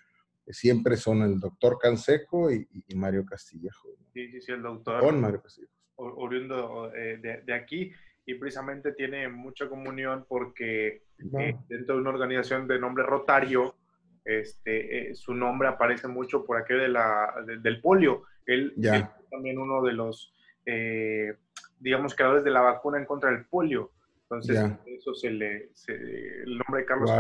siempre 0.47 0.97
son 0.97 1.23
el 1.23 1.41
doctor 1.41 1.79
Canseco 1.79 2.51
y, 2.53 2.67
Mario 2.95 3.25
Castillejos. 3.25 3.99
Sí, 4.13 4.31
sí, 4.31 4.41
sí, 4.41 4.53
el 4.53 4.63
doctor. 4.63 5.01
Con 5.01 5.21
Mario 5.21 5.43
Castillejos. 5.43 5.75
Oriundo 5.97 6.95
eh, 6.95 7.19
de, 7.21 7.43
de, 7.43 7.53
aquí 7.53 7.93
y 8.29 8.35
precisamente 8.35 8.93
tiene 8.93 9.27
mucha 9.27 9.71
comunión 9.71 10.27
porque 10.29 11.05
eh, 11.19 11.57
dentro 11.67 11.95
de 11.95 12.01
una 12.03 12.11
organización 12.11 12.69
de 12.69 12.79
nombre 12.79 13.03
Rotario, 13.03 13.75
este, 14.23 15.13
eh, 15.13 15.15
su 15.15 15.33
nombre 15.33 15.67
aparece 15.67 16.09
mucho 16.09 16.45
por 16.45 16.59
aquello 16.59 16.83
de 16.83 16.89
la, 16.89 17.33
del 17.47 17.81
polio. 17.81 18.25
Él, 18.45 18.75
es 18.77 19.03
también 19.31 19.59
uno 19.59 19.83
de 19.83 19.95
los, 19.95 20.35
eh, 20.67 21.37
digamos, 21.81 22.15
creadores 22.15 22.45
de 22.45 22.51
la 22.51 22.61
vacuna 22.61 22.99
en 22.99 23.07
contra 23.07 23.31
del 23.31 23.47
polio. 23.47 23.93
Entonces, 24.25 24.63
eso 24.85 25.15
se 25.15 25.31
le, 25.31 25.71
el 25.89 26.59
nombre 26.59 26.83
de 26.83 26.85
Carlos, 26.85 27.11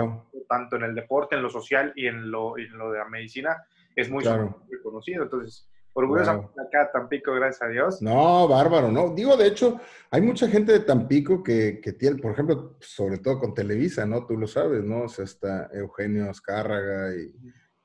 tanto 0.46 0.76
en 0.76 0.82
el 0.82 0.94
deporte, 0.94 1.36
en 1.36 1.42
lo 1.42 1.48
social 1.48 1.90
y 1.96 2.06
en 2.06 2.30
lo, 2.30 2.58
en 2.58 2.76
lo 2.76 2.92
de 2.92 2.98
la 2.98 3.08
medicina, 3.08 3.64
es 3.96 4.10
muy 4.10 4.24
reconocido. 4.70 5.22
Entonces, 5.22 5.67
Orgullosa 5.98 6.32
acá, 6.32 6.90
Tampico, 6.92 7.32
gracias 7.34 7.62
a 7.62 7.68
Dios. 7.68 8.00
No, 8.00 8.46
bárbaro, 8.46 8.92
¿no? 8.92 9.12
Digo, 9.14 9.36
de 9.36 9.48
hecho, 9.48 9.80
hay 10.10 10.22
mucha 10.22 10.46
gente 10.48 10.70
de 10.70 10.80
Tampico 10.80 11.42
que, 11.42 11.80
que, 11.82 11.92
tiene, 11.92 12.22
por 12.22 12.32
ejemplo, 12.32 12.76
sobre 12.80 13.18
todo 13.18 13.40
con 13.40 13.52
Televisa, 13.52 14.06
¿no? 14.06 14.24
Tú 14.24 14.36
lo 14.36 14.46
sabes, 14.46 14.84
¿no? 14.84 15.02
O 15.02 15.08
sea, 15.08 15.24
está 15.24 15.68
Eugenio 15.72 16.30
Azcárraga, 16.30 17.14
y, 17.16 17.32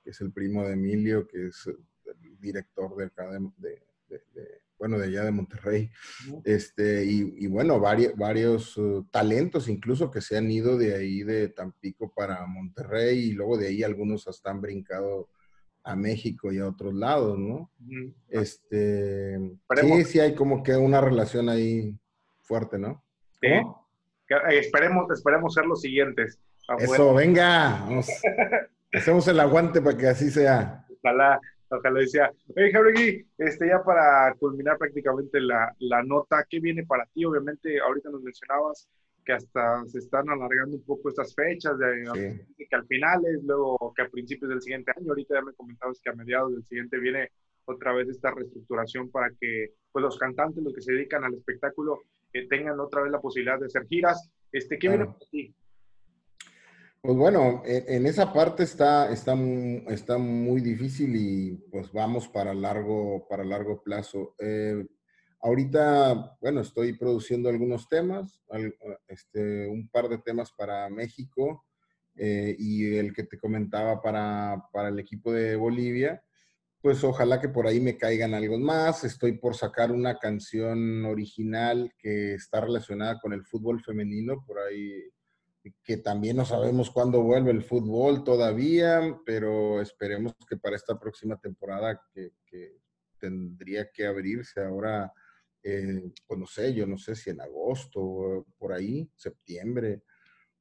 que 0.03 0.11
es 0.11 0.21
el 0.21 0.31
primo 0.31 0.63
de 0.63 0.73
Emilio, 0.73 1.27
que 1.27 1.47
es 1.47 1.65
el 1.65 2.39
director 2.39 2.95
de, 2.95 3.09
de, 3.57 3.81
de, 4.07 4.61
bueno, 4.77 4.99
de 4.99 5.05
allá 5.05 5.23
de 5.23 5.31
Monterrey. 5.31 5.89
Este, 6.43 7.05
y, 7.05 7.33
y 7.37 7.47
bueno, 7.47 7.79
varios, 7.79 8.15
varios 8.15 8.77
uh, 8.77 9.07
talentos 9.09 9.69
incluso 9.69 10.11
que 10.11 10.21
se 10.21 10.37
han 10.37 10.51
ido 10.51 10.77
de 10.77 10.93
ahí 10.93 11.23
de 11.23 11.49
Tampico 11.49 12.13
para 12.13 12.45
Monterrey 12.45 13.29
y 13.29 13.31
luego 13.31 13.57
de 13.57 13.69
ahí 13.69 13.81
algunos 13.81 14.27
hasta 14.27 14.51
han 14.51 14.61
brincado 14.61 15.29
a 15.83 15.95
México 15.95 16.51
y 16.51 16.59
a 16.59 16.67
otros 16.67 16.93
lados, 16.93 17.37
¿no? 17.37 17.69
Este, 18.29 19.37
sí, 19.81 20.03
sí 20.05 20.19
hay 20.19 20.33
como 20.33 20.63
que 20.63 20.75
una 20.75 21.01
relación 21.01 21.49
ahí 21.49 21.97
fuerte, 22.41 22.77
¿no? 22.77 23.03
Sí. 23.41 23.47
Eh, 23.47 24.59
esperemos, 24.59 25.11
esperemos 25.11 25.53
ser 25.53 25.65
los 25.65 25.81
siguientes. 25.81 26.39
Eso, 26.79 27.13
venga, 27.13 27.85
hacemos 28.93 29.27
el 29.27 29.39
aguante 29.39 29.81
para 29.81 29.97
que 29.97 30.07
así 30.07 30.31
sea. 30.31 30.85
Ojalá, 31.01 31.39
ojalá 31.69 31.99
decía. 31.99 32.31
Oye, 32.55 32.71
Jauregui, 32.71 33.27
este, 33.37 33.67
ya 33.67 33.83
para 33.83 34.33
culminar 34.35 34.77
prácticamente 34.77 35.41
la, 35.41 35.75
la 35.79 36.01
nota, 36.03 36.45
¿qué 36.49 36.61
viene 36.61 36.85
para 36.85 37.05
ti? 37.07 37.25
Obviamente, 37.25 37.81
ahorita 37.81 38.09
nos 38.09 38.21
mencionabas 38.21 38.87
que 39.23 39.33
hasta 39.33 39.85
se 39.87 39.99
están 39.99 40.29
alargando 40.29 40.77
un 40.77 40.83
poco 40.83 41.09
estas 41.09 41.33
fechas, 41.33 41.77
de, 41.77 42.45
que 42.57 42.75
al 42.75 42.85
final 42.85 43.25
es 43.25 43.43
luego 43.43 43.93
que 43.95 44.01
a 44.01 44.09
principios 44.09 44.49
del 44.49 44.61
siguiente 44.61 44.91
año, 44.95 45.09
ahorita 45.09 45.35
ya 45.35 45.41
me 45.41 45.53
comentabas 45.53 45.99
que 46.01 46.09
a 46.09 46.13
mediados 46.13 46.53
del 46.53 46.65
siguiente 46.65 46.99
viene 46.99 47.29
otra 47.65 47.93
vez 47.93 48.09
esta 48.09 48.31
reestructuración 48.31 49.09
para 49.09 49.29
que 49.39 49.73
pues, 49.91 50.03
los 50.03 50.17
cantantes, 50.17 50.63
los 50.63 50.73
que 50.73 50.81
se 50.81 50.93
dedican 50.93 51.23
al 51.23 51.33
espectáculo, 51.33 52.01
eh, 52.33 52.47
tengan 52.47 52.79
otra 52.79 53.01
vez 53.03 53.11
la 53.11 53.21
posibilidad 53.21 53.59
de 53.59 53.67
hacer 53.67 53.85
giras. 53.87 54.29
Este, 54.51 54.77
¿Qué 54.77 54.89
viene 54.89 55.05
para 55.05 55.19
ti? 55.31 55.55
Pues 57.01 57.17
bueno, 57.17 57.61
en, 57.65 58.05
esa 58.05 58.31
parte 58.31 58.63
está, 58.63 59.11
está, 59.11 59.35
está 59.89 60.17
muy 60.17 60.61
difícil 60.61 61.13
y 61.15 61.51
pues 61.69 61.91
vamos 61.91 62.29
para 62.29 62.53
largo, 62.53 63.27
para 63.27 63.43
largo 63.43 63.83
plazo. 63.83 64.35
Eh, 64.39 64.85
Ahorita, 65.45 66.37
bueno, 66.39 66.61
estoy 66.61 66.93
produciendo 66.93 67.49
algunos 67.49 67.89
temas, 67.89 68.41
este, 69.09 69.67
un 69.67 69.89
par 69.89 70.07
de 70.07 70.19
temas 70.19 70.53
para 70.53 70.89
México 70.89 71.65
eh, 72.15 72.55
y 72.57 72.95
el 72.95 73.13
que 73.13 73.23
te 73.23 73.37
comentaba 73.37 74.01
para, 74.01 74.63
para, 74.71 74.87
el 74.87 74.99
equipo 74.99 75.33
de 75.33 75.57
Bolivia. 75.57 76.23
Pues 76.81 77.03
ojalá 77.03 77.41
que 77.41 77.49
por 77.49 77.67
ahí 77.67 77.81
me 77.81 77.97
caigan 77.97 78.33
algo 78.33 78.57
más. 78.57 79.03
Estoy 79.03 79.33
por 79.33 79.53
sacar 79.53 79.91
una 79.91 80.17
canción 80.17 81.03
original 81.03 81.93
que 81.97 82.35
está 82.35 82.61
relacionada 82.61 83.19
con 83.19 83.33
el 83.33 83.43
fútbol 83.43 83.81
femenino, 83.83 84.45
por 84.47 84.59
ahí 84.59 85.09
que 85.83 85.97
también 85.97 86.37
no 86.37 86.45
sabemos 86.45 86.89
cuándo 86.89 87.21
vuelve 87.21 87.51
el 87.51 87.63
fútbol 87.63 88.23
todavía, 88.23 89.19
pero 89.25 89.81
esperemos 89.81 90.33
que 90.47 90.55
para 90.55 90.77
esta 90.77 90.97
próxima 90.97 91.35
temporada 91.35 92.01
que 92.13 92.31
tendría 93.19 93.91
que 93.91 94.05
abrirse 94.05 94.61
ahora 94.61 95.11
eh, 95.63 96.11
pues 96.27 96.39
no 96.39 96.45
sé, 96.45 96.73
yo 96.73 96.85
no 96.85 96.97
sé 96.97 97.15
si 97.15 97.29
en 97.29 97.39
agosto, 97.39 98.45
por 98.57 98.73
ahí, 98.73 99.09
septiembre, 99.15 100.03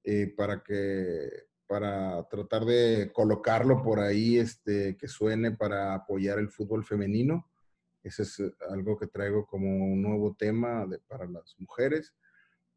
eh, 0.04 0.32
para 0.36 0.62
que, 0.62 1.28
para 1.66 2.26
tratar 2.28 2.64
de 2.64 3.10
colocarlo 3.12 3.82
por 3.82 3.98
ahí, 3.98 4.38
este, 4.38 4.96
que 4.96 5.08
suene 5.08 5.52
para 5.52 5.94
apoyar 5.94 6.38
el 6.38 6.48
fútbol 6.48 6.84
femenino. 6.84 7.50
Ese 8.02 8.22
es 8.22 8.40
eh, 8.40 8.52
algo 8.70 8.96
que 8.96 9.08
traigo 9.08 9.44
como 9.46 9.68
un 9.68 10.02
nuevo 10.02 10.34
tema 10.34 10.86
de, 10.86 10.98
para 11.00 11.26
las 11.26 11.56
mujeres. 11.58 12.14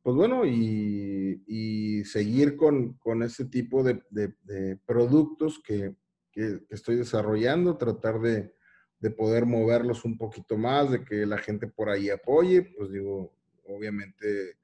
Pues 0.01 0.15
bueno, 0.15 0.45
y, 0.45 1.43
y 1.47 2.05
seguir 2.05 2.55
con, 2.55 2.93
con 2.93 3.23
ese 3.23 3.45
tipo 3.45 3.83
de, 3.83 4.01
de, 4.09 4.77
productos 4.85 5.59
que, 5.63 5.95
que, 6.31 6.63
que, 6.67 6.75
estoy 6.75 6.95
desarrollando, 6.95 7.77
tratar 7.77 8.19
de, 8.19 8.55
de 8.99 9.11
poder 9.11 9.45
moverlos 9.45 10.05
un 10.05 10.17
poquito 10.17 10.57
más, 10.57 10.91
de 10.91 11.03
que 11.03 11.25
la 11.25 11.37
gente 11.37 11.67
por 11.67 11.89
ahí 11.89 12.09
apoye, 12.09 12.61
pues 12.77 12.91
digo, 12.91 13.31
obviamente 13.67 14.57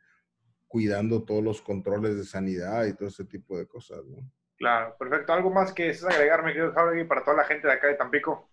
cuidando 0.67 1.23
todos 1.23 1.43
los 1.43 1.61
controles 1.61 2.15
de 2.15 2.23
sanidad 2.23 2.85
y 2.85 2.93
todo 2.93 3.09
ese 3.09 3.25
tipo 3.25 3.57
de 3.57 3.67
cosas, 3.67 4.05
¿no? 4.05 4.17
Claro, 4.57 4.95
perfecto. 4.97 5.33
¿Algo 5.33 5.49
más 5.49 5.73
que 5.73 5.89
es 5.89 6.03
agregarme, 6.03 6.53
querido 6.53 6.71
Javi, 6.73 7.03
para 7.03 7.23
toda 7.23 7.37
la 7.37 7.45
gente 7.45 7.67
de 7.67 7.73
acá 7.73 7.87
de 7.87 7.95
Tampico? 7.95 8.47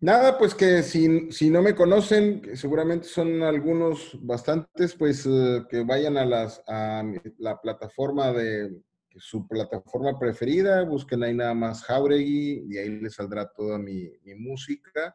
Nada, 0.00 0.38
pues 0.38 0.54
que 0.54 0.82
si, 0.82 1.32
si 1.32 1.50
no 1.50 1.60
me 1.60 1.74
conocen, 1.74 2.56
seguramente 2.56 3.08
son 3.08 3.42
algunos 3.42 4.16
bastantes, 4.24 4.94
pues 4.94 5.26
eh, 5.26 5.64
que 5.68 5.82
vayan 5.82 6.16
a, 6.18 6.24
las, 6.24 6.62
a 6.68 7.02
la 7.38 7.60
plataforma 7.60 8.32
de 8.32 8.80
su 9.16 9.46
plataforma 9.46 10.18
preferida, 10.18 10.82
busquen 10.84 11.22
ahí 11.22 11.34
nada 11.34 11.54
más 11.54 11.84
Jauregui 11.84 12.66
y 12.68 12.78
ahí 12.78 13.00
les 13.00 13.14
saldrá 13.14 13.46
toda 13.46 13.78
mi, 13.78 14.10
música. 14.36 15.14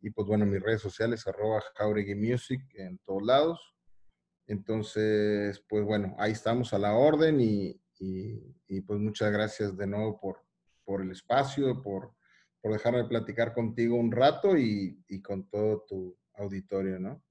Y 0.00 0.10
pues 0.10 0.26
bueno, 0.26 0.46
mis 0.46 0.62
redes 0.62 0.82
sociales, 0.82 1.26
arroba 1.26 1.62
Jauregui 1.76 2.14
Music 2.14 2.60
en 2.74 2.98
todos 2.98 3.22
lados. 3.22 3.74
Entonces, 4.46 5.60
pues 5.68 5.84
bueno, 5.84 6.14
ahí 6.18 6.32
estamos 6.32 6.72
a 6.72 6.78
la 6.78 6.94
orden 6.94 7.40
y, 7.40 7.80
pues 8.86 9.00
muchas 9.00 9.32
gracias 9.32 9.76
de 9.76 9.86
nuevo 9.86 10.20
por, 10.20 10.42
por 10.84 11.02
el 11.02 11.10
espacio, 11.10 11.82
por, 11.82 12.12
por 12.60 12.72
dejarme 12.72 13.04
platicar 13.04 13.52
contigo 13.52 13.96
un 13.96 14.12
rato 14.12 14.56
y, 14.56 15.22
con 15.22 15.48
todo 15.48 15.84
tu 15.88 16.16
auditorio, 16.34 16.98
¿no? 16.98 17.22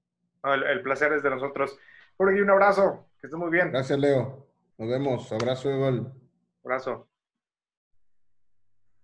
El, 0.44 0.82
placer 0.82 1.12
es 1.12 1.22
de 1.22 1.30
nosotros. 1.30 1.78
Jorge, 2.16 2.40
un 2.40 2.50
abrazo, 2.50 3.10
que 3.20 3.26
estés 3.26 3.38
muy 3.38 3.50
bien. 3.50 3.70
Gracias, 3.70 3.98
Leo. 3.98 4.45
Nos 4.78 4.88
vemos. 4.88 5.32
Abrazo 5.32 5.68
gol. 5.78 6.12
Abrazo. 6.62 7.08